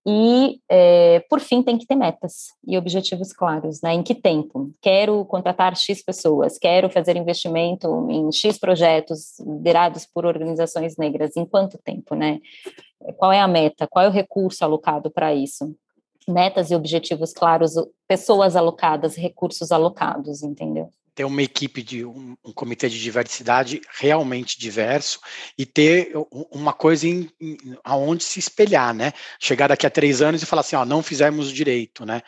E, 0.06 0.60
é, 0.70 1.20
por 1.28 1.38
fim, 1.40 1.62
tem 1.62 1.76
que 1.76 1.86
ter 1.86 1.94
metas 1.94 2.46
e 2.66 2.78
objetivos 2.78 3.30
claros, 3.30 3.82
né? 3.82 3.92
Em 3.92 4.02
que 4.02 4.14
tempo? 4.14 4.70
Quero 4.80 5.22
contratar 5.26 5.76
X 5.76 6.02
pessoas, 6.02 6.56
quero 6.56 6.88
fazer 6.88 7.16
investimento 7.16 8.06
em 8.08 8.32
X 8.32 8.58
projetos 8.58 9.38
liderados 9.40 10.06
por 10.06 10.24
organizações 10.24 10.96
negras, 10.96 11.36
em 11.36 11.44
quanto 11.44 11.76
tempo, 11.76 12.14
né? 12.14 12.40
Qual 13.18 13.30
é 13.30 13.40
a 13.40 13.48
meta? 13.48 13.86
Qual 13.86 14.02
é 14.02 14.08
o 14.08 14.12
recurso 14.12 14.64
alocado 14.64 15.10
para 15.10 15.34
isso? 15.34 15.76
Metas 16.26 16.70
e 16.70 16.74
objetivos 16.74 17.34
claros, 17.34 17.74
pessoas 18.06 18.56
alocadas, 18.56 19.14
recursos 19.14 19.70
alocados, 19.70 20.42
entendeu? 20.42 20.88
Ter 21.18 21.24
uma 21.24 21.42
equipe 21.42 21.82
de 21.82 22.04
um, 22.04 22.36
um, 22.44 22.52
comitê 22.52 22.88
de 22.88 23.02
diversidade 23.02 23.80
realmente 23.98 24.56
diverso 24.56 25.18
e 25.58 25.66
ter 25.66 26.12
uma 26.30 26.72
coisa 26.72 27.08
em, 27.08 27.28
em, 27.40 27.56
aonde 27.82 28.22
se 28.22 28.38
espelhar, 28.38 28.94
né? 28.94 29.12
Chegar 29.40 29.66
daqui 29.66 29.84
a 29.84 29.90
três 29.90 30.22
anos 30.22 30.44
e 30.44 30.46
falar 30.46 30.60
assim, 30.60 30.76
ó, 30.76 30.84
não 30.84 31.02
fizemos 31.02 31.50
direito, 31.50 32.06
né? 32.06 32.22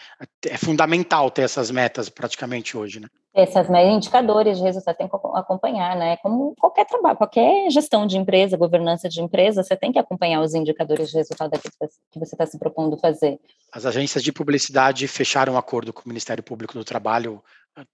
É 0.44 0.57
fundamental 0.57 1.31
ter 1.31 1.42
essas 1.42 1.70
metas 1.70 2.09
praticamente 2.09 2.76
hoje, 2.76 2.98
né? 2.98 3.07
Essas 3.33 3.68
indicadores 3.70 4.59
de 4.59 4.64
resultado 4.64 4.96
tem 4.96 5.09
que 5.09 5.14
acompanhar, 5.14 5.96
né? 5.96 6.16
Como 6.16 6.53
qualquer 6.59 6.85
trabalho, 6.85 7.16
qualquer 7.16 7.70
gestão 7.70 8.05
de 8.05 8.18
empresa, 8.18 8.57
governança 8.57 9.09
de 9.09 9.22
empresa, 9.22 9.62
você 9.62 9.76
tem 9.76 9.92
que 9.92 10.00
acompanhar 10.00 10.40
os 10.40 10.53
indicadores 10.53 11.11
de 11.11 11.16
resultado 11.16 11.53
que 11.53 12.18
você 12.18 12.35
está 12.35 12.44
se 12.44 12.59
propondo 12.59 12.98
fazer. 12.98 13.38
As 13.72 13.87
agências 13.87 14.24
de 14.24 14.33
publicidade 14.33 15.07
fecharam 15.07 15.53
um 15.53 15.57
acordo 15.57 15.92
com 15.92 16.03
o 16.05 16.09
Ministério 16.09 16.42
Público 16.42 16.74
do 16.74 16.85
Trabalho 16.85 17.40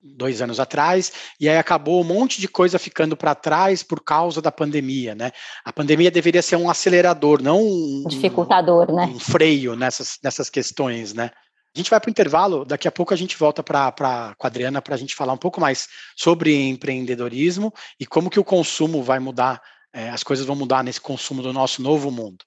dois 0.03 0.43
anos 0.43 0.61
atrás, 0.61 1.13
e 1.41 1.49
aí 1.49 1.57
acabou 1.57 2.01
um 2.01 2.05
monte 2.05 2.41
de 2.41 2.49
coisa 2.49 2.79
ficando 2.79 3.17
para 3.17 3.35
trás 3.35 3.83
por 3.83 4.03
causa 4.03 4.41
da 4.41 4.53
pandemia, 4.53 5.15
né? 5.15 5.33
A 5.65 5.73
pandemia 5.73 6.11
deveria 6.11 6.43
ser 6.43 6.57
um 6.57 6.71
acelerador, 6.71 7.43
não 7.43 7.61
um 7.63 8.05
dificultador, 8.09 8.91
um, 8.91 8.97
né? 8.97 9.05
Um 9.07 9.19
freio 9.19 9.77
nessas, 9.77 10.19
nessas 10.23 10.51
questões, 10.51 11.15
né? 11.15 11.31
A 11.75 11.79
gente 11.79 11.91
vai 11.91 12.01
para 12.01 12.09
o 12.09 12.11
intervalo, 12.11 12.65
daqui 12.65 12.89
a 12.89 12.93
pouco 12.93 13.13
a 13.13 13.17
gente 13.17 13.37
volta 13.37 13.63
para 13.63 13.93
a 14.01 14.47
Adriana 14.47 14.81
para 14.81 14.95
a 14.95 14.99
gente 14.99 15.15
falar 15.15 15.35
um 15.35 15.39
pouco 15.39 15.61
mais 15.61 15.87
sobre 16.17 16.55
empreendedorismo 16.69 17.71
e 18.01 18.07
como 18.07 18.31
que 18.31 18.41
o 18.41 18.45
consumo 18.45 19.03
vai 19.03 19.19
mudar, 19.19 19.61
é, 19.93 20.09
as 20.09 20.23
coisas 20.23 20.47
vão 20.47 20.57
mudar 20.57 20.83
nesse 20.83 21.01
consumo 21.01 21.43
do 21.43 21.53
nosso 21.53 21.83
novo 21.83 22.11
mundo. 22.11 22.47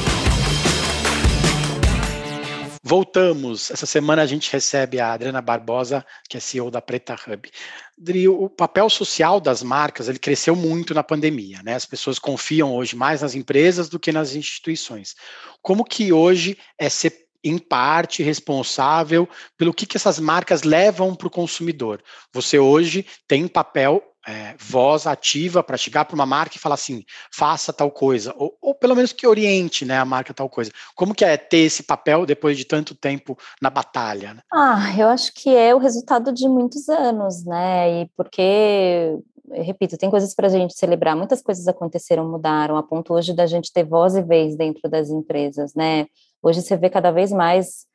Voltamos. 2.83 3.69
Essa 3.69 3.85
semana 3.85 4.23
a 4.23 4.25
gente 4.25 4.51
recebe 4.51 4.99
a 4.99 5.13
Adriana 5.13 5.41
Barbosa, 5.41 6.03
que 6.27 6.35
é 6.35 6.39
CEO 6.39 6.71
da 6.71 6.81
Preta 6.81 7.13
Hub. 7.13 7.51
Adri, 7.99 8.27
o 8.27 8.49
papel 8.49 8.89
social 8.89 9.39
das 9.39 9.61
marcas 9.61 10.09
ele 10.09 10.17
cresceu 10.17 10.55
muito 10.55 10.93
na 10.93 11.03
pandemia, 11.03 11.61
né? 11.63 11.75
As 11.75 11.85
pessoas 11.85 12.17
confiam 12.17 12.73
hoje 12.73 12.95
mais 12.95 13.21
nas 13.21 13.35
empresas 13.35 13.87
do 13.87 13.99
que 13.99 14.11
nas 14.11 14.33
instituições. 14.33 15.15
Como 15.61 15.85
que 15.85 16.11
hoje 16.11 16.57
é 16.77 16.89
ser 16.89 17.27
em 17.43 17.57
parte 17.57 18.23
responsável 18.23 19.27
pelo 19.57 19.73
que, 19.73 19.85
que 19.85 19.97
essas 19.97 20.19
marcas 20.19 20.63
levam 20.63 21.15
para 21.15 21.27
o 21.27 21.31
consumidor. 21.31 22.01
Você 22.31 22.59
hoje 22.59 23.05
tem 23.27 23.47
papel 23.47 24.03
é, 24.27 24.55
voz 24.59 25.07
ativa 25.07 25.63
para 25.63 25.77
chegar 25.77 26.05
para 26.05 26.15
uma 26.15 26.25
marca 26.25 26.55
e 26.55 26.59
falar 26.59 26.75
assim, 26.75 27.03
faça 27.31 27.73
tal 27.73 27.89
coisa, 27.91 28.33
ou, 28.37 28.57
ou, 28.61 28.75
pelo 28.75 28.95
menos 28.95 29.11
que 29.11 29.27
oriente 29.27 29.85
né, 29.85 29.97
a 29.97 30.05
marca 30.05 30.33
tal 30.33 30.49
coisa. 30.49 30.71
Como 30.95 31.15
que 31.15 31.25
é 31.25 31.37
ter 31.37 31.59
esse 31.59 31.83
papel 31.83 32.25
depois 32.25 32.57
de 32.57 32.65
tanto 32.65 32.95
tempo 32.95 33.37
na 33.61 33.69
batalha? 33.69 34.33
Né? 34.35 34.41
Ah, 34.51 34.93
eu 34.97 35.07
acho 35.07 35.33
que 35.33 35.55
é 35.55 35.73
o 35.73 35.79
resultado 35.79 36.31
de 36.31 36.47
muitos 36.47 36.87
anos, 36.89 37.43
né? 37.45 38.01
E 38.01 38.09
porque 38.15 39.17
repito, 39.53 39.97
tem 39.97 40.09
coisas 40.09 40.33
para 40.33 40.47
a 40.47 40.49
gente 40.49 40.77
celebrar. 40.77 41.15
Muitas 41.15 41.41
coisas 41.41 41.67
aconteceram, 41.67 42.29
mudaram, 42.29 42.77
a 42.77 42.83
ponto 42.83 43.13
hoje 43.13 43.33
da 43.33 43.45
gente 43.45 43.71
ter 43.73 43.83
voz 43.83 44.15
e 44.15 44.21
vez 44.21 44.55
dentro 44.55 44.89
das 44.89 45.09
empresas, 45.09 45.73
né? 45.73 46.07
Hoje 46.41 46.61
você 46.61 46.77
vê 46.77 46.89
cada 46.89 47.11
vez 47.11 47.31
mais 47.31 47.85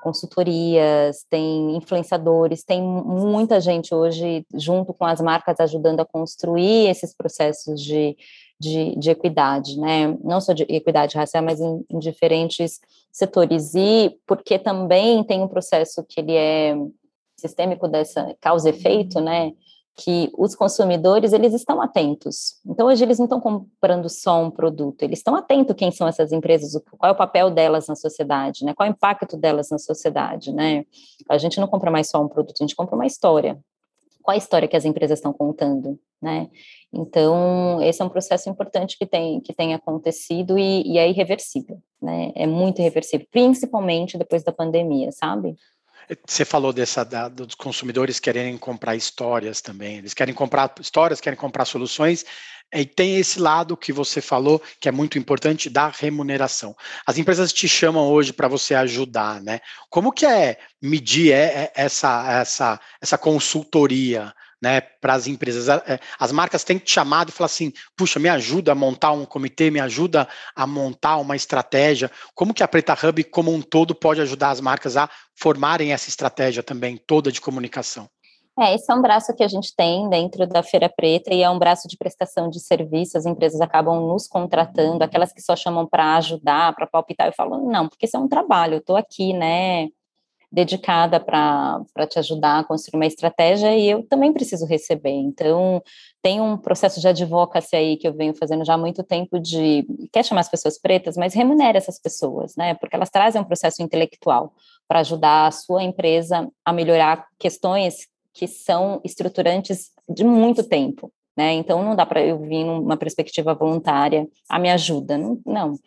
consultorias, 0.00 1.24
tem 1.28 1.76
influenciadores, 1.76 2.64
tem 2.64 2.82
muita 2.82 3.60
gente 3.60 3.94
hoje 3.94 4.46
junto 4.54 4.94
com 4.94 5.04
as 5.04 5.20
marcas 5.20 5.60
ajudando 5.60 6.00
a 6.00 6.06
construir 6.06 6.88
esses 6.88 7.14
processos 7.14 7.82
de, 7.82 8.16
de, 8.58 8.96
de 8.96 9.10
equidade, 9.10 9.78
né? 9.78 10.16
Não 10.22 10.40
só 10.40 10.52
de 10.52 10.62
equidade 10.68 11.16
racial, 11.16 11.42
mas 11.42 11.60
em, 11.60 11.84
em 11.90 11.98
diferentes 11.98 12.80
setores. 13.10 13.74
E 13.74 14.16
porque 14.26 14.58
também 14.58 15.22
tem 15.24 15.42
um 15.42 15.48
processo 15.48 16.04
que 16.08 16.20
ele 16.20 16.34
é 16.34 16.74
sistêmico 17.36 17.88
dessa 17.88 18.34
causa 18.40 18.70
efeito, 18.70 19.20
né? 19.20 19.52
Que 19.94 20.30
os 20.36 20.54
consumidores 20.54 21.32
eles 21.32 21.52
estão 21.52 21.80
atentos. 21.80 22.56
Então 22.66 22.86
hoje 22.86 23.04
eles 23.04 23.18
não 23.18 23.26
estão 23.26 23.40
comprando 23.40 24.08
só 24.08 24.42
um 24.42 24.50
produto, 24.50 25.02
eles 25.02 25.18
estão 25.18 25.34
atentos 25.36 25.76
quem 25.76 25.90
são 25.90 26.08
essas 26.08 26.32
empresas, 26.32 26.80
qual 26.98 27.10
é 27.10 27.12
o 27.12 27.16
papel 27.16 27.50
delas 27.50 27.86
na 27.86 27.94
sociedade, 27.94 28.64
né? 28.64 28.74
Qual 28.74 28.86
é 28.86 28.90
o 28.90 28.92
impacto 28.92 29.36
delas 29.36 29.70
na 29.70 29.78
sociedade, 29.78 30.52
né? 30.52 30.84
A 31.28 31.36
gente 31.36 31.60
não 31.60 31.66
compra 31.66 31.90
mais 31.90 32.08
só 32.08 32.22
um 32.22 32.28
produto, 32.28 32.56
a 32.60 32.64
gente 32.64 32.76
compra 32.76 32.94
uma 32.94 33.06
história. 33.06 33.58
Qual 34.22 34.34
a 34.34 34.38
história 34.38 34.68
que 34.68 34.76
as 34.76 34.84
empresas 34.84 35.18
estão 35.18 35.32
contando, 35.32 35.98
né? 36.20 36.48
Então 36.92 37.82
esse 37.82 38.00
é 38.00 38.04
um 38.04 38.08
processo 38.08 38.48
importante 38.48 38.96
que 38.98 39.04
tem 39.04 39.40
que 39.40 39.52
tem 39.52 39.74
acontecido 39.74 40.58
e, 40.58 40.82
e 40.86 40.96
é 40.96 41.08
irreversível, 41.08 41.78
né? 42.00 42.32
É 42.34 42.46
muito 42.46 42.80
irreversível, 42.80 43.26
principalmente 43.30 44.16
depois 44.16 44.42
da 44.42 44.52
pandemia, 44.52 45.12
sabe? 45.12 45.54
Você 46.26 46.44
falou 46.44 46.72
dessa 46.72 47.04
da, 47.04 47.28
dos 47.28 47.54
consumidores 47.54 48.20
quererem 48.20 48.56
comprar 48.58 48.96
histórias 48.96 49.60
também. 49.60 49.98
Eles 49.98 50.14
querem 50.14 50.34
comprar 50.34 50.72
histórias, 50.80 51.20
querem 51.20 51.38
comprar 51.38 51.64
soluções. 51.64 52.24
E 52.74 52.86
tem 52.86 53.16
esse 53.16 53.38
lado 53.38 53.76
que 53.76 53.92
você 53.92 54.22
falou 54.22 54.60
que 54.80 54.88
é 54.88 54.92
muito 54.92 55.18
importante 55.18 55.68
da 55.68 55.88
remuneração. 55.88 56.74
As 57.06 57.18
empresas 57.18 57.52
te 57.52 57.68
chamam 57.68 58.08
hoje 58.08 58.32
para 58.32 58.48
você 58.48 58.74
ajudar, 58.74 59.42
né? 59.42 59.60
Como 59.90 60.10
que 60.10 60.24
é 60.24 60.58
medir 60.80 61.32
é, 61.32 61.64
é, 61.64 61.72
essa 61.74 62.40
essa 62.40 62.80
essa 63.00 63.18
consultoria? 63.18 64.34
Né, 64.62 64.80
para 64.80 65.14
as 65.14 65.26
empresas. 65.26 65.68
É, 65.68 65.98
as 66.18 66.30
marcas 66.30 66.62
têm 66.62 66.78
que 66.78 66.84
te 66.84 66.92
chamar 66.92 67.28
e 67.28 67.32
falar 67.32 67.46
assim, 67.46 67.72
puxa, 67.96 68.20
me 68.20 68.28
ajuda 68.28 68.70
a 68.70 68.74
montar 68.76 69.10
um 69.10 69.24
comitê, 69.24 69.70
me 69.70 69.80
ajuda 69.80 70.28
a 70.54 70.66
montar 70.66 71.16
uma 71.16 71.34
estratégia. 71.34 72.10
Como 72.34 72.54
que 72.54 72.62
a 72.62 72.68
Preta 72.68 72.96
Hub, 73.02 73.24
como 73.24 73.52
um 73.52 73.60
todo, 73.60 73.94
pode 73.94 74.20
ajudar 74.20 74.50
as 74.50 74.60
marcas 74.60 74.96
a 74.96 75.10
formarem 75.34 75.92
essa 75.92 76.08
estratégia 76.08 76.62
também 76.62 76.96
toda 76.96 77.32
de 77.32 77.40
comunicação? 77.40 78.08
É, 78.58 78.74
esse 78.74 78.92
é 78.92 78.94
um 78.94 79.00
braço 79.00 79.34
que 79.34 79.42
a 79.42 79.48
gente 79.48 79.74
tem 79.74 80.08
dentro 80.10 80.46
da 80.46 80.62
Feira 80.62 80.88
Preta 80.94 81.32
e 81.32 81.42
é 81.42 81.48
um 81.48 81.58
braço 81.58 81.88
de 81.88 81.96
prestação 81.96 82.50
de 82.50 82.60
serviço. 82.60 83.16
As 83.16 83.24
empresas 83.24 83.62
acabam 83.62 84.06
nos 84.06 84.28
contratando, 84.28 85.02
aquelas 85.02 85.32
que 85.32 85.40
só 85.40 85.56
chamam 85.56 85.86
para 85.86 86.16
ajudar, 86.16 86.74
para 86.74 86.86
palpitar. 86.86 87.26
Eu 87.26 87.32
falo, 87.32 87.70
não, 87.70 87.88
porque 87.88 88.04
isso 88.04 88.16
é 88.16 88.20
um 88.20 88.28
trabalho, 88.28 88.74
eu 88.74 88.78
estou 88.78 88.96
aqui, 88.96 89.32
né, 89.32 89.88
dedicada 90.52 91.18
para 91.18 92.06
te 92.08 92.18
ajudar 92.18 92.58
a 92.58 92.64
construir 92.64 92.98
uma 92.98 93.06
estratégia 93.06 93.74
e 93.74 93.88
eu 93.88 94.02
também 94.06 94.32
preciso 94.32 94.66
receber. 94.66 95.10
Então, 95.10 95.82
tem 96.20 96.42
um 96.42 96.58
processo 96.58 97.00
de 97.00 97.08
advocacy 97.08 97.74
aí 97.74 97.96
que 97.96 98.06
eu 98.06 98.12
venho 98.12 98.34
fazendo 98.34 98.62
já 98.64 98.74
há 98.74 98.78
muito 98.78 99.02
tempo 99.02 99.40
de, 99.40 99.86
quer 100.12 100.22
chamar 100.22 100.42
as 100.42 100.50
pessoas 100.50 100.78
pretas, 100.78 101.16
mas 101.16 101.32
remunera 101.32 101.78
essas 101.78 101.98
pessoas, 101.98 102.54
né? 102.54 102.74
Porque 102.74 102.94
elas 102.94 103.08
trazem 103.08 103.40
um 103.40 103.44
processo 103.44 103.82
intelectual 103.82 104.52
para 104.86 105.00
ajudar 105.00 105.46
a 105.46 105.50
sua 105.50 105.82
empresa 105.82 106.46
a 106.62 106.72
melhorar 106.72 107.26
questões 107.38 108.06
que 108.34 108.46
são 108.46 109.00
estruturantes 109.02 109.90
de 110.06 110.22
muito 110.22 110.62
tempo, 110.62 111.10
né? 111.34 111.54
Então, 111.54 111.82
não 111.82 111.96
dá 111.96 112.04
para 112.04 112.22
eu 112.22 112.38
vir 112.38 112.64
numa 112.64 112.96
perspectiva 112.98 113.54
voluntária, 113.54 114.28
a 114.50 114.56
ah, 114.56 114.58
me 114.58 114.70
ajuda, 114.70 115.16
não, 115.16 115.40
não 115.46 115.78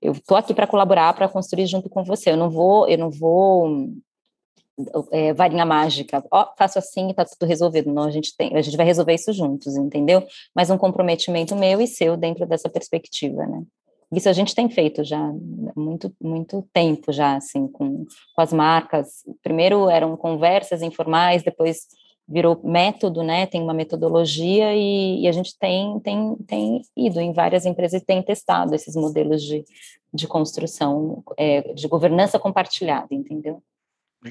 eu 0.00 0.12
estou 0.12 0.36
aqui 0.36 0.54
para 0.54 0.66
colaborar, 0.66 1.12
para 1.14 1.28
construir 1.28 1.66
junto 1.66 1.88
com 1.88 2.04
você. 2.04 2.30
Eu 2.30 2.36
não 2.36 2.50
vou, 2.50 2.88
eu 2.88 2.98
não 2.98 3.10
vou 3.10 3.90
é, 5.10 5.32
varinha 5.32 5.66
mágica. 5.66 6.24
Ó, 6.30 6.46
faço 6.56 6.78
assim 6.78 7.08
e 7.08 7.10
está 7.10 7.24
tudo 7.24 7.48
resolvido. 7.48 7.92
Não, 7.92 8.04
a 8.04 8.10
gente 8.10 8.36
tem, 8.36 8.56
a 8.56 8.62
gente 8.62 8.76
vai 8.76 8.86
resolver 8.86 9.14
isso 9.14 9.32
juntos, 9.32 9.76
entendeu? 9.76 10.26
Mas 10.54 10.70
um 10.70 10.78
comprometimento 10.78 11.56
meu 11.56 11.80
e 11.80 11.86
seu 11.86 12.16
dentro 12.16 12.46
dessa 12.46 12.68
perspectiva, 12.68 13.46
né? 13.46 13.62
Isso 14.10 14.28
a 14.28 14.32
gente 14.32 14.54
tem 14.54 14.70
feito 14.70 15.04
já 15.04 15.18
há 15.18 15.32
muito, 15.76 16.10
muito 16.22 16.66
tempo 16.72 17.12
já, 17.12 17.36
assim, 17.36 17.68
com, 17.68 18.06
com 18.34 18.40
as 18.40 18.52
marcas. 18.54 19.22
Primeiro 19.42 19.90
eram 19.90 20.16
conversas 20.16 20.80
informais, 20.80 21.42
depois 21.42 21.88
virou 22.28 22.60
método, 22.62 23.22
né? 23.22 23.46
Tem 23.46 23.62
uma 23.62 23.72
metodologia 23.72 24.74
e, 24.74 25.22
e, 25.22 25.28
a 25.28 25.32
gente 25.32 25.58
tem, 25.58 25.98
tem, 26.00 26.36
tem 26.46 26.82
ido 26.96 27.20
em 27.20 27.32
várias 27.32 27.64
empresas 27.64 28.02
e 28.02 28.04
tem 28.04 28.22
testado 28.22 28.74
esses 28.74 28.94
modelos 28.94 29.42
de, 29.42 29.64
de 30.12 30.26
construção, 30.26 31.22
é, 31.38 31.72
de 31.72 31.88
governança 31.88 32.38
compartilhada, 32.38 33.08
entendeu? 33.10 33.62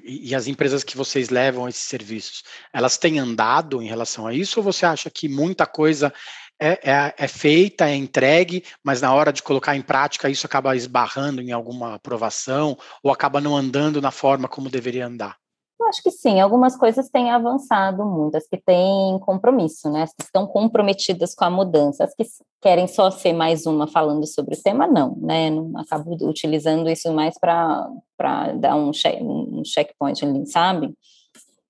E, 0.03 0.29
e 0.29 0.36
as 0.36 0.47
empresas 0.47 0.83
que 0.83 0.95
vocês 0.95 1.29
levam 1.29 1.67
esses 1.67 1.83
serviços, 1.83 2.43
elas 2.71 2.97
têm 2.97 3.19
andado 3.19 3.81
em 3.81 3.88
relação 3.88 4.27
a 4.27 4.33
isso 4.33 4.60
ou 4.60 4.63
você 4.63 4.86
acha 4.86 5.10
que 5.10 5.27
muita 5.27 5.65
coisa 5.65 6.13
é, 6.60 6.91
é, 6.91 7.15
é, 7.17 7.27
feita, 7.27 7.89
é 7.89 7.95
entregue, 7.95 8.63
mas 8.83 9.01
na 9.01 9.13
hora 9.13 9.31
de 9.31 9.41
colocar 9.41 9.75
em 9.75 9.81
prática 9.81 10.29
isso 10.29 10.45
acaba 10.45 10.75
esbarrando 10.75 11.41
em 11.41 11.51
alguma 11.51 11.95
aprovação 11.95 12.77
ou 13.01 13.12
acaba 13.12 13.41
não 13.41 13.55
andando 13.55 14.01
na 14.01 14.12
forma 14.12 14.47
como 14.47 14.69
deveria 14.69 15.07
andar? 15.07 15.38
Eu 15.79 15.87
acho 15.87 16.01
que 16.01 16.09
sim, 16.09 16.39
algumas 16.39 16.75
coisas 16.75 17.07
têm 17.09 17.29
avançado 17.29 18.03
muito, 18.03 18.35
as 18.35 18.47
que 18.47 18.57
têm 18.57 19.19
compromisso, 19.19 19.89
né? 19.91 20.03
As 20.03 20.13
que 20.13 20.23
estão 20.23 20.47
comprometidas 20.47 21.35
com 21.35 21.45
a 21.45 21.51
mudança, 21.51 22.03
as 22.03 22.15
que 22.15 22.23
querem 22.61 22.87
só 22.87 23.11
ser 23.11 23.31
mais 23.33 23.67
uma 23.67 23.87
falando 23.87 24.25
sobre 24.25 24.55
o 24.55 24.61
tema, 24.61 24.87
não, 24.87 25.15
né? 25.17 25.51
Não 25.51 25.77
acabo 25.77 26.17
utilizando 26.27 26.89
isso 26.89 27.13
mais 27.13 27.37
para 27.39 28.53
dar 28.55 28.75
um, 28.75 28.91
check, 28.91 29.21
um 29.21 29.63
checkpoint 29.63 30.25
ali, 30.25 30.47
sabe? 30.47 30.95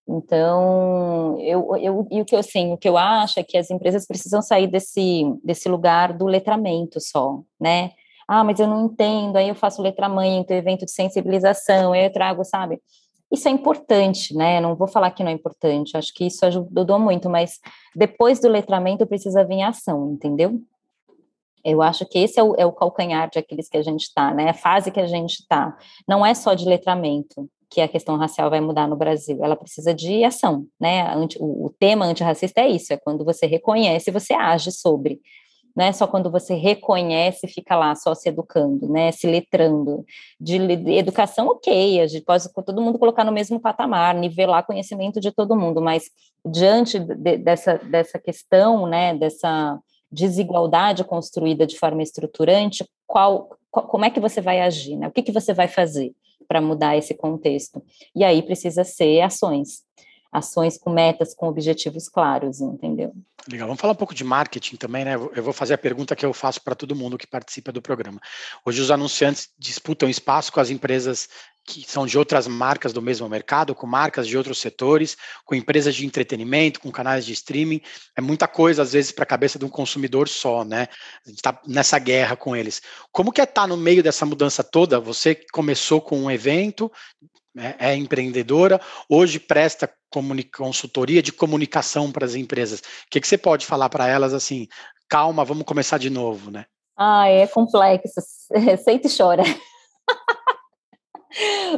Então, 0.08 1.38
eu, 1.42 1.76
eu, 1.76 2.08
e 2.10 2.22
o 2.22 2.26
que 2.26 2.34
eu 2.34 2.40
assim, 2.40 2.72
o 2.72 2.78
que 2.78 2.88
eu 2.88 2.98
acho 2.98 3.42
é 3.42 3.44
que 3.44 3.58
as 3.58 3.70
empresas 3.70 4.08
precisam 4.08 4.42
sair 4.42 4.68
desse, 4.68 5.24
desse 5.44 5.68
lugar 5.68 6.14
do 6.14 6.26
letramento 6.26 7.02
só, 7.02 7.42
né? 7.60 7.92
Ah, 8.26 8.44
mas 8.44 8.60
eu 8.60 8.68
não 8.68 8.86
entendo, 8.86 9.36
aí 9.36 9.50
eu 9.50 9.56
faço 9.56 9.82
letramento, 9.82 10.54
evento 10.54 10.86
de 10.86 10.92
sensibilização, 10.92 11.92
aí 11.92 12.06
eu 12.06 12.12
trago, 12.12 12.44
sabe? 12.46 12.82
Isso 13.32 13.48
é 13.48 13.52
importante, 13.52 14.36
né? 14.36 14.62
Não 14.62 14.76
vou 14.76 14.88
falar 14.88 15.12
que 15.12 15.24
não 15.24 15.32
é 15.32 15.34
importante, 15.34 15.98
acho 15.98 16.14
que 16.14 16.26
isso 16.26 16.46
ajudou 16.46 16.98
muito, 16.98 17.30
mas 17.30 17.60
depois 17.96 18.40
do 18.40 18.48
letramento 18.48 19.06
precisa 19.06 19.44
vir 19.44 19.62
a 19.62 19.70
ação, 19.70 20.12
entendeu? 20.14 20.62
Eu 21.64 21.82
acho 21.82 22.06
que 22.06 22.20
esse 22.20 22.40
é 22.40 22.44
o, 22.44 22.56
é 22.56 22.66
o 22.66 22.72
calcanhar 22.72 23.30
de 23.30 23.40
aqueles 23.40 23.68
que 23.68 23.76
a 23.76 23.82
gente 23.82 24.04
está, 24.04 24.34
né? 24.34 24.50
A 24.50 24.54
fase 24.54 24.92
que 24.92 25.00
a 25.00 25.08
gente 25.08 25.40
está. 25.42 25.78
Não 26.08 26.26
é 26.26 26.34
só 26.34 26.54
de 26.54 26.66
letramento 26.66 27.50
que 27.70 27.82
a 27.82 27.88
questão 27.88 28.16
racial 28.16 28.50
vai 28.50 28.62
mudar 28.62 28.88
no 28.88 28.96
Brasil, 28.96 29.44
ela 29.44 29.56
precisa 29.56 29.94
de 29.94 30.24
ação, 30.24 30.66
né? 30.80 31.14
O, 31.38 31.66
o 31.66 31.70
tema 31.78 32.06
antirracista 32.06 32.62
é 32.62 32.70
isso, 32.70 32.94
é 32.94 32.98
quando 32.98 33.26
você 33.26 33.46
reconhece 33.46 34.10
e 34.10 34.14
você 34.14 34.34
age 34.34 34.72
sobre. 34.72 35.20
Não 35.78 35.86
é 35.86 35.92
só 35.92 36.08
quando 36.08 36.32
você 36.32 36.56
reconhece 36.56 37.48
fica 37.48 37.76
lá 37.76 37.94
só 37.94 38.16
se 38.16 38.30
educando, 38.30 38.90
né, 38.90 39.12
se 39.12 39.28
letrando. 39.28 40.04
De, 40.40 40.58
educação, 40.98 41.50
ok, 41.50 42.02
a 42.02 42.08
gente 42.08 42.26
pode 42.26 42.52
todo 42.52 42.82
mundo 42.82 42.98
colocar 42.98 43.24
no 43.24 43.32
mesmo 43.32 43.60
patamar, 43.60 44.16
nivelar 44.16 44.66
conhecimento 44.66 45.20
de 45.20 45.32
todo 45.32 45.56
mundo, 45.56 45.80
mas 45.80 46.06
diante 46.44 46.98
de, 46.98 47.38
dessa, 47.38 47.78
dessa 47.78 48.18
questão, 48.18 48.88
né, 48.88 49.14
dessa 49.14 49.80
desigualdade 50.12 51.04
construída 51.04 51.68
de 51.68 51.78
forma 51.78 52.02
estruturante, 52.02 52.84
qual, 53.06 53.56
qual 53.70 53.86
como 53.86 54.04
é 54.04 54.10
que 54.10 54.20
você 54.20 54.42
vai 54.42 54.60
agir, 54.62 54.96
né? 54.96 55.08
O 55.08 55.12
que, 55.12 55.22
que 55.22 55.32
você 55.32 55.54
vai 55.54 55.68
fazer 55.68 56.12
para 56.48 56.60
mudar 56.60 56.98
esse 56.98 57.14
contexto? 57.14 57.84
E 58.16 58.24
aí 58.24 58.42
precisa 58.42 58.84
ser 58.84 59.22
ações, 59.22 59.84
ações 60.32 60.78
com 60.78 60.90
metas, 60.90 61.34
com 61.34 61.48
objetivos 61.48 62.08
claros, 62.10 62.62
entendeu? 62.62 63.14
Legal. 63.50 63.68
Vamos 63.68 63.80
falar 63.80 63.94
um 63.94 63.98
pouco 63.98 64.14
de 64.14 64.24
marketing 64.24 64.76
também, 64.76 65.06
né? 65.06 65.16
Eu 65.16 65.44
vou 65.44 65.54
fazer 65.54 65.74
a 65.74 65.78
pergunta 65.78 66.16
que 66.16 66.26
eu 66.26 66.34
faço 66.34 66.62
para 66.62 66.76
todo 66.76 66.96
mundo 66.96 67.18
que 67.18 67.28
participa 67.28 67.72
do 67.72 67.82
programa. 67.82 68.20
Hoje 68.66 68.82
os 68.82 68.92
anunciantes 68.92 69.50
disputam 69.58 70.10
espaço 70.10 70.52
com 70.52 70.60
as 70.60 70.70
empresas 70.70 71.30
que 71.68 71.84
são 71.86 72.06
de 72.06 72.18
outras 72.18 72.48
marcas 72.48 72.94
do 72.94 73.02
mesmo 73.02 73.28
mercado, 73.28 73.76
com 73.76 73.86
marcas 73.86 74.26
de 74.26 74.38
outros 74.38 74.58
setores, 74.58 75.18
com 75.44 75.54
empresas 75.54 75.94
de 75.94 76.06
entretenimento, 76.06 76.80
com 76.80 76.90
canais 76.90 77.26
de 77.26 77.34
streaming. 77.34 77.82
É 78.16 78.22
muita 78.22 78.48
coisa, 78.48 78.82
às 78.82 78.94
vezes, 78.94 79.12
para 79.12 79.24
a 79.24 79.28
cabeça 79.28 79.60
de 79.60 79.66
um 79.66 79.70
consumidor 79.70 80.30
só, 80.30 80.64
né? 80.64 80.88
A 81.26 81.30
gente 81.30 81.40
está 81.40 81.62
nessa 81.68 82.00
guerra 82.00 82.38
com 82.38 82.56
eles. 82.56 82.82
Como 83.12 83.34
que 83.34 83.42
é 83.42 83.44
estar 83.44 83.64
tá 83.64 83.68
no 83.68 83.76
meio 83.76 84.02
dessa 84.02 84.26
mudança 84.26 84.64
toda? 84.64 84.98
Você 85.02 85.36
começou 85.52 86.00
com 86.00 86.18
um 86.18 86.32
evento, 86.32 86.90
é 87.80 87.96
empreendedora, 87.96 88.80
hoje 89.10 89.40
presta 89.40 89.92
consultoria 90.56 91.22
de 91.22 91.32
comunicação 91.32 92.12
para 92.12 92.26
as 92.26 92.36
empresas. 92.36 92.80
O 92.80 92.84
que, 93.10 93.20
que 93.20 93.28
você 93.28 93.38
pode 93.38 93.66
falar 93.66 93.90
para 93.90 94.08
elas 94.08 94.34
assim? 94.34 94.68
Calma, 95.10 95.46
vamos 95.46 95.66
começar 95.66 95.98
de 95.98 96.10
novo, 96.10 96.52
né? 96.52 96.66
Ah, 96.96 97.28
é 97.28 97.48
complexo. 97.48 98.22
Sente 98.84 99.08
e 99.08 99.16
chora. 99.16 99.44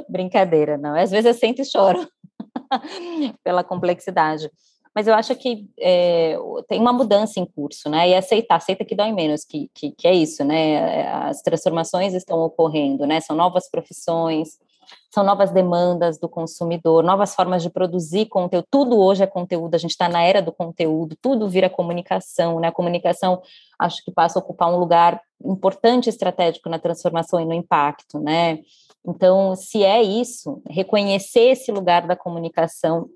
Brincadeira, 0.08 0.78
não. 0.78 0.96
Às 0.96 1.12
vezes 1.12 1.26
eu 1.26 1.34
sento 1.34 1.62
e 1.62 1.66
choro 1.66 2.08
pela 3.44 3.64
complexidade. 3.64 4.50
Mas 4.96 5.08
eu 5.08 5.14
acho 5.14 5.36
que 5.36 5.70
é, 5.80 6.36
tem 6.68 6.80
uma 6.80 6.92
mudança 6.92 7.40
em 7.40 7.46
curso, 7.46 7.90
né? 7.90 8.10
E 8.10 8.16
aceitar, 8.16 8.56
aceita 8.56 8.84
que 8.84 8.96
dói 8.96 9.12
menos, 9.12 9.46
que, 9.46 9.70
que, 9.74 9.92
que 9.92 10.08
é 10.08 10.14
isso, 10.14 10.44
né? 10.44 11.08
As 11.12 11.42
transformações 11.42 12.14
estão 12.14 12.40
ocorrendo, 12.40 13.06
né? 13.06 13.22
São 13.22 13.36
novas 13.36 13.70
profissões, 13.70 14.58
são 15.12 15.24
novas 15.24 15.52
demandas 15.52 16.20
do 16.20 16.30
consumidor, 16.30 17.04
novas 17.04 17.34
formas 17.34 17.64
de 17.64 17.70
produzir 17.70 18.28
conteúdo. 18.28 18.66
Tudo 18.70 19.00
hoje 19.00 19.24
é 19.24 19.28
conteúdo, 19.28 19.76
a 19.76 19.78
gente 19.78 19.92
está 19.92 20.08
na 20.08 20.22
era 20.22 20.42
do 20.42 20.52
conteúdo, 20.52 21.18
tudo 21.22 21.50
vira 21.50 21.70
comunicação, 21.70 22.60
né? 22.60 22.68
A 22.68 22.72
comunicação 22.72 23.42
acho 23.78 24.04
que 24.04 24.12
passa 24.12 24.38
a 24.38 24.42
ocupar 24.42 24.72
um 24.72 24.78
lugar 24.78 25.22
importante 25.44 26.10
estratégico 26.10 26.70
na 26.70 26.78
transformação 26.78 27.40
e 27.40 27.46
no 27.46 27.54
impacto, 27.54 28.20
né? 28.20 28.60
Então, 29.06 29.56
se 29.56 29.84
é 29.84 30.02
isso, 30.02 30.62
reconhecer 30.70 31.52
esse 31.52 31.72
lugar 31.72 32.06
da 32.06 32.16
comunicação 32.16 33.10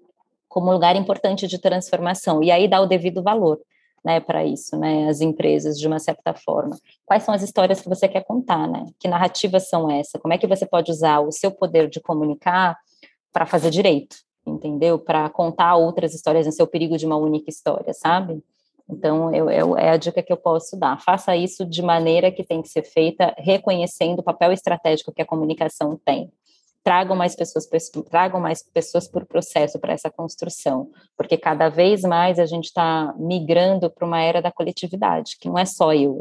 como 0.48 0.72
lugar 0.72 0.96
importante 0.96 1.48
de 1.48 1.60
transformação 1.60 2.44
e 2.44 2.52
aí 2.52 2.68
dar 2.68 2.82
o 2.82 2.88
devido 2.88 3.22
valor 3.22 3.60
né, 4.04 4.20
para 4.20 4.46
isso, 4.46 4.78
né, 4.78 5.08
as 5.08 5.22
empresas, 5.22 5.80
de 5.80 5.88
uma 5.88 6.00
certa 6.00 6.34
forma. 6.34 6.78
Quais 7.06 7.24
são 7.24 7.34
as 7.34 7.42
histórias 7.42 7.80
que 7.82 7.89
você 7.89 8.08
quer 8.08 8.24
contar, 8.24 8.68
né? 8.68 8.86
Que 9.00 9.08
narrativas 9.08 9.70
são 9.70 9.89
essas? 9.89 10.22
Como 10.22 10.34
é 10.34 10.38
que 10.38 10.48
você 10.48 10.66
pode 10.66 10.92
usar 10.92 11.20
o 11.22 11.32
seu 11.32 11.52
poder 11.52 11.89
de 11.89 12.02
comunicar 12.02 12.78
para 13.32 13.46
fazer 13.46 13.70
direito, 13.70 14.18
entendeu? 14.46 15.00
Para 15.00 15.30
contar 15.30 15.76
outras 15.76 16.13
histórias 16.13 16.46
em 16.46 16.52
seu 16.52 16.68
perigo 16.68 16.98
de 16.98 17.06
uma 17.06 17.16
única 17.16 17.50
história, 17.50 17.94
sabe? 17.94 18.44
Então, 18.89 19.34
eu, 19.34 19.50
eu, 19.50 19.78
é 19.78 19.92
a 19.92 19.98
dica 19.98 20.22
que 20.22 20.32
eu 20.32 20.38
posso 20.38 20.78
dar. 20.78 21.00
Faça 21.02 21.36
isso 21.36 21.66
de 21.66 21.82
maneira 21.82 22.30
que 22.30 22.44
tem 22.44 22.62
que 22.62 22.68
ser 22.68 22.84
feita, 22.84 23.34
reconhecendo 23.38 24.20
o 24.20 24.24
papel 24.24 24.52
estratégico 24.52 25.13
que 25.13 25.22
a 25.22 25.26
comunicação 25.26 25.98
tem 26.04 26.30
tragam 26.84 27.15
mais 27.15 27.36
pessoas, 27.36 27.67
tragam 28.10 28.39
mais 28.39 28.62
pessoas 28.62 29.08
por 29.08 29.26
processo 29.26 29.80
para 29.80 29.93
essa 29.93 30.12
construção, 30.12 30.89
porque 31.17 31.38
cada 31.38 31.69
vez 31.69 32.02
mais 32.02 32.39
a 32.39 32.46
gente 32.46 32.65
está 32.65 33.13
migrando 33.17 33.89
para 33.89 34.06
uma 34.06 34.22
era 34.22 34.41
da 34.41 34.52
coletividade, 34.52 35.38
que 35.39 35.48
não 35.48 35.58
é 35.58 35.65
só 35.65 35.93
eu, 35.93 36.13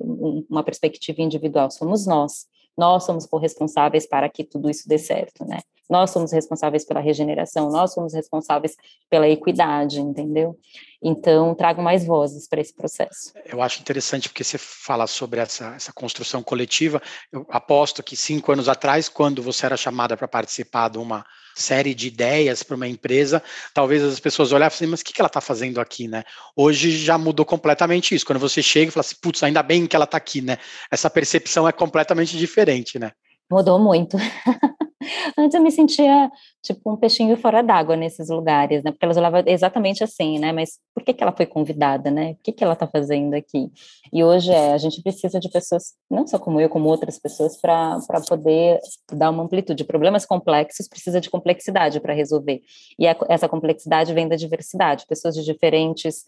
uma 0.48 0.62
perspectiva 0.62 1.20
individual, 1.20 1.70
somos 1.70 2.06
nós. 2.06 2.46
Nós 2.76 3.04
somos 3.04 3.26
corresponsáveis 3.26 4.06
para 4.06 4.28
que 4.30 4.44
tudo 4.44 4.70
isso 4.70 4.88
dê 4.88 4.96
certo, 4.96 5.44
né? 5.44 5.58
Nós 5.90 6.10
somos 6.10 6.32
responsáveis 6.32 6.86
pela 6.86 7.00
regeneração, 7.00 7.68
nós 7.68 7.92
somos 7.92 8.14
responsáveis 8.14 8.74
pela 9.10 9.28
equidade, 9.28 10.00
entendeu? 10.00 10.56
Então, 11.02 11.52
trago 11.54 11.82
mais 11.82 12.06
vozes 12.06 12.46
para 12.46 12.60
esse 12.60 12.72
processo. 12.72 13.32
Eu 13.44 13.60
acho 13.60 13.80
interessante 13.80 14.28
porque 14.28 14.44
você 14.44 14.56
fala 14.56 15.08
sobre 15.08 15.40
essa, 15.40 15.74
essa 15.74 15.92
construção 15.92 16.42
coletiva. 16.42 17.02
Eu 17.32 17.44
aposto 17.50 18.02
que 18.02 18.16
cinco 18.16 18.52
anos 18.52 18.68
atrás, 18.68 19.08
quando 19.08 19.42
você 19.42 19.66
era 19.66 19.76
chamada 19.76 20.16
para 20.16 20.28
participar 20.28 20.88
de 20.88 20.98
uma 20.98 21.24
série 21.56 21.92
de 21.92 22.06
ideias 22.06 22.62
para 22.62 22.76
uma 22.76 22.86
empresa, 22.86 23.42
talvez 23.74 24.02
as 24.02 24.20
pessoas 24.20 24.52
olhassem 24.52 24.84
assim, 24.84 24.90
mas 24.90 25.00
o 25.00 25.04
que, 25.04 25.12
que 25.12 25.20
ela 25.20 25.26
está 25.26 25.40
fazendo 25.40 25.80
aqui, 25.80 26.06
né? 26.06 26.22
Hoje 26.56 26.96
já 26.96 27.18
mudou 27.18 27.44
completamente 27.44 28.14
isso. 28.14 28.24
Quando 28.24 28.38
você 28.38 28.62
chega 28.62 28.88
e 28.88 28.92
fala 28.92 29.02
assim, 29.02 29.16
putz, 29.20 29.42
ainda 29.42 29.62
bem 29.62 29.86
que 29.86 29.96
ela 29.96 30.04
está 30.04 30.16
aqui, 30.16 30.40
né? 30.40 30.58
Essa 30.90 31.10
percepção 31.10 31.68
é 31.68 31.72
completamente 31.72 32.38
diferente, 32.38 32.98
né? 32.98 33.10
Mudou 33.50 33.78
muito. 33.78 34.16
Antes 35.36 35.54
eu 35.54 35.62
me 35.62 35.70
sentia 35.70 36.30
tipo 36.62 36.92
um 36.92 36.96
peixinho 36.96 37.36
fora 37.36 37.62
d'água 37.62 37.96
nesses 37.96 38.28
lugares, 38.28 38.82
né? 38.82 38.90
Porque 38.92 39.04
elas 39.04 39.16
olhavam 39.16 39.42
exatamente 39.46 40.04
assim, 40.04 40.38
né? 40.38 40.52
Mas 40.52 40.78
por 40.94 41.02
que, 41.02 41.12
que 41.12 41.22
ela 41.22 41.32
foi 41.32 41.46
convidada, 41.46 42.10
né? 42.10 42.32
O 42.32 42.36
que, 42.42 42.52
que 42.52 42.62
ela 42.62 42.74
está 42.74 42.86
fazendo 42.86 43.34
aqui? 43.34 43.70
E 44.12 44.22
hoje 44.22 44.52
é, 44.52 44.72
a 44.72 44.78
gente 44.78 45.02
precisa 45.02 45.40
de 45.40 45.48
pessoas, 45.48 45.94
não 46.10 46.26
só 46.26 46.38
como 46.38 46.60
eu, 46.60 46.68
como 46.68 46.88
outras 46.88 47.18
pessoas, 47.18 47.60
para 47.60 48.00
poder 48.28 48.78
dar 49.12 49.30
uma 49.30 49.42
amplitude. 49.42 49.84
Problemas 49.84 50.24
complexos 50.24 50.88
precisa 50.88 51.20
de 51.20 51.30
complexidade 51.30 52.00
para 52.00 52.14
resolver. 52.14 52.60
E 52.98 53.06
a, 53.06 53.16
essa 53.28 53.48
complexidade 53.48 54.14
vem 54.14 54.28
da 54.28 54.36
diversidade, 54.36 55.06
pessoas 55.06 55.34
de 55.34 55.44
diferentes 55.44 56.24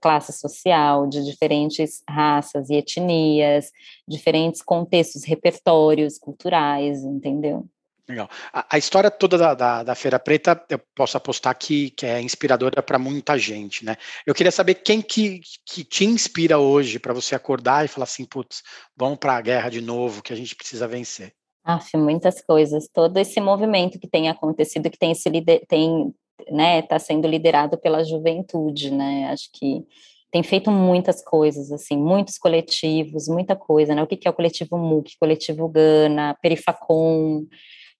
classes 0.00 0.40
social, 0.40 1.06
de 1.06 1.24
diferentes 1.24 2.02
raças 2.08 2.70
e 2.70 2.74
etnias, 2.74 3.70
diferentes 4.08 4.62
contextos, 4.62 5.24
repertórios 5.24 6.18
culturais, 6.18 7.04
entendeu? 7.04 7.66
Legal. 8.08 8.28
A, 8.52 8.66
a, 8.74 8.78
história 8.78 9.10
toda 9.10 9.38
da, 9.38 9.54
da, 9.54 9.82
da, 9.84 9.94
Feira 9.94 10.18
Preta, 10.18 10.60
eu 10.68 10.80
posso 10.94 11.16
apostar 11.16 11.56
que, 11.56 11.90
que 11.90 12.04
é 12.04 12.20
inspiradora 12.20 12.82
para 12.82 12.98
muita 12.98 13.38
gente, 13.38 13.84
né? 13.84 13.96
Eu 14.26 14.34
queria 14.34 14.50
saber 14.50 14.74
quem 14.74 15.00
que, 15.00 15.40
que 15.64 15.84
te 15.84 16.04
inspira 16.04 16.58
hoje 16.58 16.98
para 16.98 17.14
você 17.14 17.34
acordar 17.34 17.84
e 17.84 17.88
falar 17.88 18.04
assim, 18.04 18.24
putz, 18.24 18.62
vamos 18.96 19.18
para 19.18 19.36
a 19.36 19.40
guerra 19.40 19.70
de 19.70 19.80
novo, 19.80 20.22
que 20.22 20.32
a 20.32 20.36
gente 20.36 20.56
precisa 20.56 20.88
vencer. 20.88 21.32
Aff, 21.64 21.96
muitas 21.96 22.40
coisas. 22.40 22.88
Todo 22.92 23.18
esse 23.18 23.40
movimento 23.40 24.00
que 24.00 24.08
tem 24.08 24.28
acontecido, 24.28 24.90
que 24.90 24.98
tem 24.98 25.14
se 25.14 25.30
tem, 25.68 26.12
né, 26.50 26.80
está 26.80 26.98
sendo 26.98 27.28
liderado 27.28 27.78
pela 27.78 28.02
juventude, 28.02 28.90
né? 28.90 29.30
Acho 29.30 29.48
que 29.52 29.86
tem 30.32 30.42
feito 30.42 30.72
muitas 30.72 31.22
coisas, 31.22 31.70
assim, 31.70 31.96
muitos 31.96 32.36
coletivos, 32.36 33.28
muita 33.28 33.54
coisa, 33.54 33.94
né? 33.94 34.02
O 34.02 34.06
que, 34.08 34.16
que 34.16 34.26
é 34.26 34.30
o 34.30 34.34
coletivo 34.34 34.76
MUC, 34.76 35.16
coletivo 35.20 35.68
Gana, 35.68 36.36
Perifacom, 36.42 37.46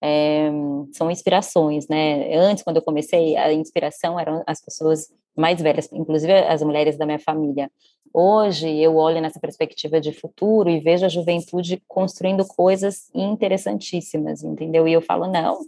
é, 0.03 0.51
são 0.93 1.11
inspirações, 1.11 1.87
né? 1.89 2.35
Antes, 2.37 2.65
quando 2.65 2.79
eu 2.79 2.83
comecei, 2.83 3.37
a 3.37 3.53
inspiração 3.53 4.19
eram 4.19 4.43
as 4.47 4.61
pessoas 4.61 5.09
mais 5.37 5.61
velhas, 5.63 5.89
inclusive 5.93 6.33
as 6.33 6.63
mulheres 6.63 6.99
da 6.99 7.07
minha 7.07 7.19
família. 7.19 7.71
Hoje, 8.15 8.69
eu 8.69 8.97
olho 8.97 9.23
nessa 9.23 9.41
perspectiva 9.41 9.99
de 9.99 10.13
futuro 10.13 10.69
e 10.69 10.81
vejo 10.81 11.07
a 11.07 11.09
juventude 11.09 11.83
construindo 11.89 12.45
coisas 12.45 13.09
interessantíssimas, 13.15 14.43
entendeu? 14.43 14.87
E 14.87 14.93
eu 14.93 15.01
falo, 15.01 15.27
não, 15.27 15.61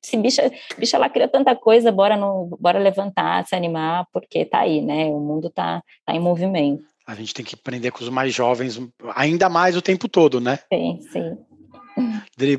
se 0.00 0.16
bicha, 0.16 0.50
bicha 0.76 0.98
lá 0.98 1.08
criou 1.08 1.28
tanta 1.28 1.54
coisa, 1.54 1.92
bora, 1.92 2.16
no, 2.16 2.46
bora 2.58 2.80
levantar, 2.80 3.46
se 3.46 3.54
animar, 3.54 4.08
porque 4.12 4.44
tá 4.44 4.60
aí, 4.60 4.80
né? 4.80 5.04
O 5.06 5.20
mundo 5.20 5.48
tá, 5.48 5.80
tá 6.04 6.12
em 6.12 6.18
movimento. 6.18 6.82
A 7.06 7.14
gente 7.14 7.34
tem 7.34 7.44
que 7.44 7.54
aprender 7.54 7.92
com 7.92 8.02
os 8.02 8.08
mais 8.08 8.34
jovens, 8.34 8.80
ainda 9.14 9.48
mais 9.48 9.76
o 9.76 9.82
tempo 9.82 10.08
todo, 10.08 10.40
né? 10.40 10.58
Sim, 10.72 10.98
sim. 11.12 11.38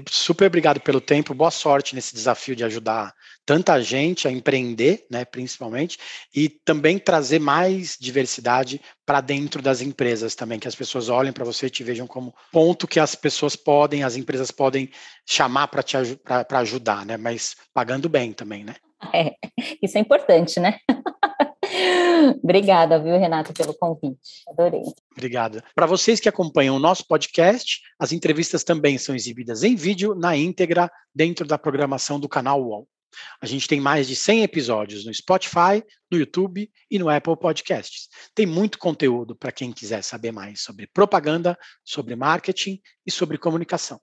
Super 0.10 0.48
obrigado 0.48 0.80
pelo 0.80 1.02
tempo, 1.02 1.34
boa 1.34 1.52
sorte 1.52 1.96
nesse 1.96 2.14
desafio 2.14 2.56
de 2.56 2.64
ajudar 2.64 3.14
tanta 3.46 3.82
gente 3.82 4.28
a 4.28 4.32
empreender, 4.32 5.06
né, 5.10 5.26
principalmente, 5.26 5.98
e 6.34 6.48
também 6.48 6.98
trazer 6.98 7.40
mais 7.40 7.98
diversidade 8.00 8.80
para 9.06 9.20
dentro 9.20 9.62
das 9.62 9.82
empresas 9.82 10.34
também, 10.34 10.60
que 10.60 10.68
as 10.68 10.76
pessoas 10.76 11.10
olhem 11.10 11.34
para 11.34 11.44
você 11.44 11.68
e 11.68 11.70
te 11.70 11.84
vejam 11.84 12.08
como 12.08 12.34
ponto 12.52 12.88
que 12.88 13.00
as 13.00 13.16
pessoas 13.16 13.56
podem, 13.56 14.04
as 14.04 14.16
empresas 14.16 14.50
podem 14.50 14.90
chamar 15.28 15.68
para 15.68 15.84
te 15.84 15.98
ajudar, 15.98 17.06
né, 17.06 17.18
mas 17.18 17.56
pagando 17.74 18.08
bem 18.08 18.32
também, 18.32 18.64
né? 18.64 18.76
É, 19.14 19.34
isso 19.82 19.98
é 19.98 20.02
importante, 20.02 20.60
né? 20.60 20.80
Obrigada, 22.44 23.00
viu, 23.00 23.18
Renato, 23.18 23.54
pelo 23.54 23.74
convite. 23.74 24.44
Adorei. 24.48 24.84
Obrigada. 25.12 25.64
Para 25.76 25.86
vocês 25.86 26.20
que 26.20 26.30
acompanham 26.30 26.76
o 26.76 26.80
nosso 26.80 27.08
podcast, 27.08 27.82
as 28.00 28.12
entrevistas 28.12 28.64
também 28.64 28.98
são 28.98 29.16
exibidas 29.16 29.64
em 29.64 29.76
vídeo 29.76 30.16
na 30.16 30.36
íntegra 30.36 30.92
dentro 31.14 31.48
da 31.48 31.58
programação 31.58 32.20
do 32.20 32.30
canal 32.30 32.62
UOL. 32.62 32.88
A 33.40 33.46
gente 33.46 33.68
tem 33.68 33.80
mais 33.80 34.08
de 34.08 34.16
100 34.16 34.44
episódios 34.44 35.06
no 35.06 35.14
Spotify, 35.14 35.84
no 36.12 36.18
YouTube 36.18 36.70
e 36.90 36.98
no 36.98 37.10
Apple 37.10 37.38
Podcasts. 37.38 38.08
Tem 38.34 38.46
muito 38.46 38.80
conteúdo 38.80 39.36
para 39.36 39.52
quem 39.52 39.72
quiser 39.72 40.04
saber 40.04 40.32
mais 40.32 40.62
sobre 40.62 40.88
propaganda, 40.88 41.58
sobre 41.84 42.16
marketing 42.16 42.82
e 43.06 43.12
sobre 43.12 43.38
comunicação. 43.38 44.00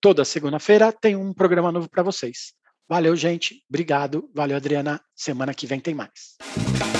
Toda 0.00 0.24
segunda-feira 0.24 0.92
tem 0.92 1.14
um 1.14 1.32
programa 1.32 1.70
novo 1.70 1.88
para 1.88 2.02
vocês. 2.02 2.54
Valeu, 2.88 3.14
gente. 3.14 3.62
Obrigado. 3.68 4.28
Valeu, 4.34 4.56
Adriana. 4.56 5.00
Semana 5.14 5.54
que 5.54 5.66
vem 5.66 5.78
tem 5.78 5.94
mais. 5.94 6.99